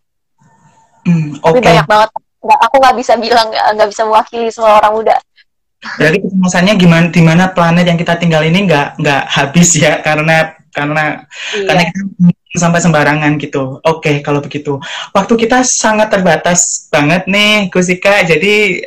[1.04, 1.44] Hmm, okay.
[1.44, 5.16] Tapi banyak banget nggak aku nggak bisa bilang nggak bisa mewakili semua orang muda
[5.78, 10.58] Jadi kecemasannya gimana di mana planet yang kita tinggal ini nggak nggak habis ya karena
[10.74, 11.22] karena
[11.54, 11.66] iya.
[11.70, 13.78] karena kita sampai sembarangan gitu.
[13.86, 14.82] Oke, kalau begitu.
[15.14, 18.26] Waktu kita sangat terbatas banget nih, Gusika.
[18.26, 18.82] Jadi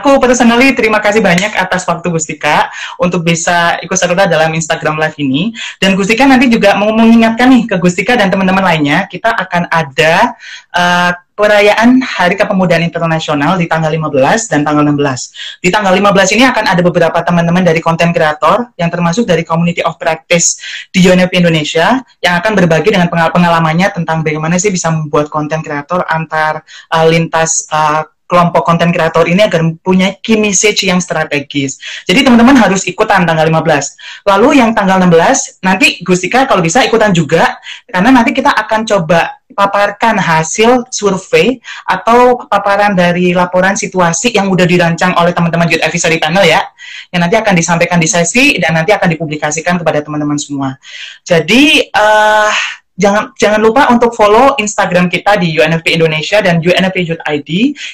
[0.00, 5.20] Aku personally terima kasih banyak atas waktu Gustika untuk bisa ikut serta dalam Instagram Live
[5.20, 5.52] ini.
[5.76, 10.32] Dan Gustika nanti juga mau mengingatkan nih ke Gustika dan teman-teman lainnya, kita akan ada
[10.72, 15.64] uh, perayaan Hari Kepemudaan Internasional di tanggal 15 dan tanggal 16.
[15.64, 19.80] Di tanggal 15 ini akan ada beberapa teman-teman dari konten kreator yang termasuk dari Community
[19.82, 20.60] of Practice
[20.92, 26.04] di UNEP Indonesia yang akan berbagi dengan pengalamannya tentang bagaimana sih bisa membuat konten kreator
[26.06, 26.62] antar
[26.92, 31.76] uh, lintas uh, kelompok konten kreator ini agar punya key message yang strategis.
[32.08, 34.24] Jadi teman-teman harus ikutan tanggal 15.
[34.24, 39.42] Lalu yang tanggal 16 nanti Gustika kalau bisa ikutan juga karena nanti kita akan coba
[39.52, 46.16] paparkan hasil survei atau paparan dari laporan situasi yang udah dirancang oleh teman-teman Youth Advisory
[46.16, 46.64] Panel ya,
[47.12, 50.80] yang nanti akan disampaikan di sesi dan nanti akan dipublikasikan kepada teman-teman semua.
[51.20, 52.50] Jadi uh,
[52.96, 57.50] jangan jangan lupa untuk follow Instagram kita di UNFP Indonesia dan UNFP ID.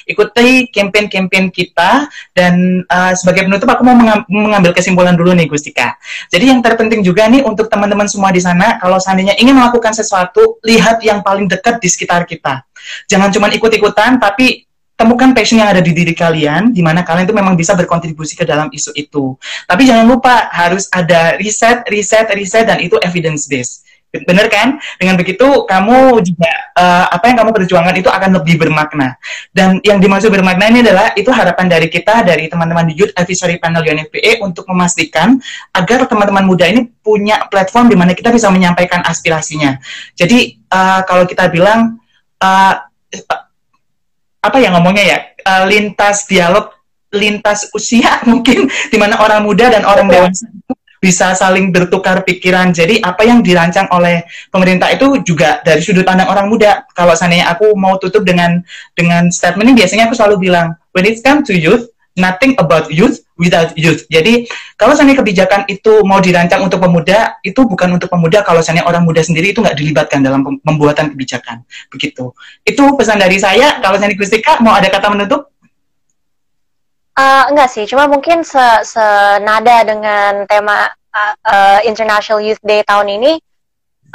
[0.09, 3.95] Ikuti campaign-campaign kita dan uh, sebagai penutup aku mau
[4.27, 5.95] mengambil kesimpulan dulu nih Gustika.
[6.27, 10.59] Jadi yang terpenting juga nih untuk teman-teman semua di sana kalau seandainya ingin melakukan sesuatu,
[10.67, 12.63] lihat yang paling dekat di sekitar kita.
[13.07, 14.69] Jangan cuma ikut-ikutan tapi
[14.99, 18.43] temukan passion yang ada di diri kalian, di mana kalian itu memang bisa berkontribusi ke
[18.43, 19.39] dalam isu itu.
[19.63, 23.87] Tapi jangan lupa harus ada riset, riset, riset, dan itu evidence based.
[24.09, 24.81] Bener kan?
[24.97, 29.13] Dengan begitu kamu juga uh, apa yang kamu perjuangkan itu akan lebih bermakna.
[29.53, 33.61] Dan yang dimaksud bermakna ini adalah itu harapan dari kita dari teman-teman di Youth Advisory
[33.61, 35.37] Panel UNFPA untuk memastikan
[35.77, 39.77] agar teman-teman muda ini punya platform di mana kita bisa menyampaikan aspirasinya.
[40.17, 42.01] Jadi uh, kalau kita bilang
[42.41, 42.73] uh,
[44.39, 46.73] apa yang ngomongnya ya uh, lintas dialog
[47.13, 50.49] lintas usia mungkin di mana orang muda dan orang dewasa
[50.99, 52.75] bisa saling bertukar pikiran.
[52.75, 56.85] Jadi apa yang dirancang oleh pemerintah itu juga dari sudut pandang orang muda.
[56.91, 58.59] Kalau seandainya aku mau tutup dengan
[58.93, 61.87] dengan statement ini biasanya aku selalu bilang, when it comes to youth,
[62.19, 64.03] nothing about youth without youth.
[64.11, 64.45] Jadi
[64.75, 68.43] kalau seandainya kebijakan itu mau dirancang untuk pemuda, itu bukan untuk pemuda.
[68.43, 71.63] Kalau seandainya orang muda sendiri itu nggak dilibatkan dalam pembuatan kebijakan.
[71.87, 72.35] Begitu.
[72.67, 73.79] Itu pesan dari saya.
[73.79, 75.47] Kalau seandainya Gustika mau ada kata menutup?
[77.15, 83.11] Uh, enggak sih, cuma mungkin se senada dengan tema uh, uh, International Youth Day tahun
[83.11, 83.31] ini,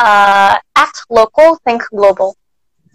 [0.00, 2.32] uh, act local, think global.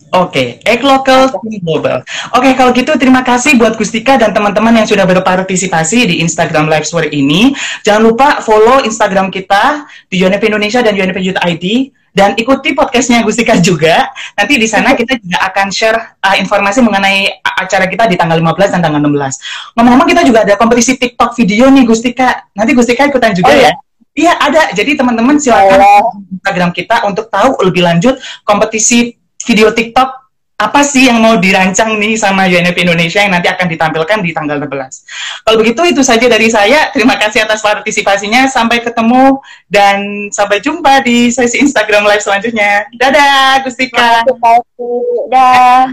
[0.10, 0.48] Oke, okay.
[0.66, 2.02] act local, think global.
[2.34, 6.66] Oke, okay, kalau gitu terima kasih buat Gustika dan teman-teman yang sudah berpartisipasi di Instagram
[6.66, 7.54] Live Story ini.
[7.86, 13.22] Jangan lupa follow Instagram kita di UNP Indonesia dan UNP Youth ID dan ikuti podcastnya
[13.22, 14.10] Gustika juga.
[14.36, 18.76] Nanti di sana kita juga akan share uh, informasi mengenai acara kita di tanggal 15
[18.76, 19.78] dan tanggal 16.
[19.78, 22.50] Ngomong-ngomong kita juga ada kompetisi TikTok video nih Gustika.
[22.58, 23.72] Nanti Gustika ikutan juga oh, ya.
[24.18, 24.62] Iya ada.
[24.76, 26.20] Jadi teman-teman silakan oh.
[26.34, 29.16] Instagram kita untuk tahu lebih lanjut kompetisi
[29.48, 30.19] video TikTok
[30.60, 34.60] apa sih yang mau dirancang nih sama UNF Indonesia yang nanti akan ditampilkan di tanggal
[34.60, 35.48] 16.
[35.48, 36.92] Kalau begitu itu saja dari saya.
[36.92, 38.44] Terima kasih atas partisipasinya.
[38.52, 39.40] Sampai ketemu
[39.72, 42.92] dan sampai jumpa di sesi Instagram Live selanjutnya.
[42.92, 44.28] Dadah, Gustika.
[44.28, 45.00] Terima kasih.
[45.32, 45.88] Dadah.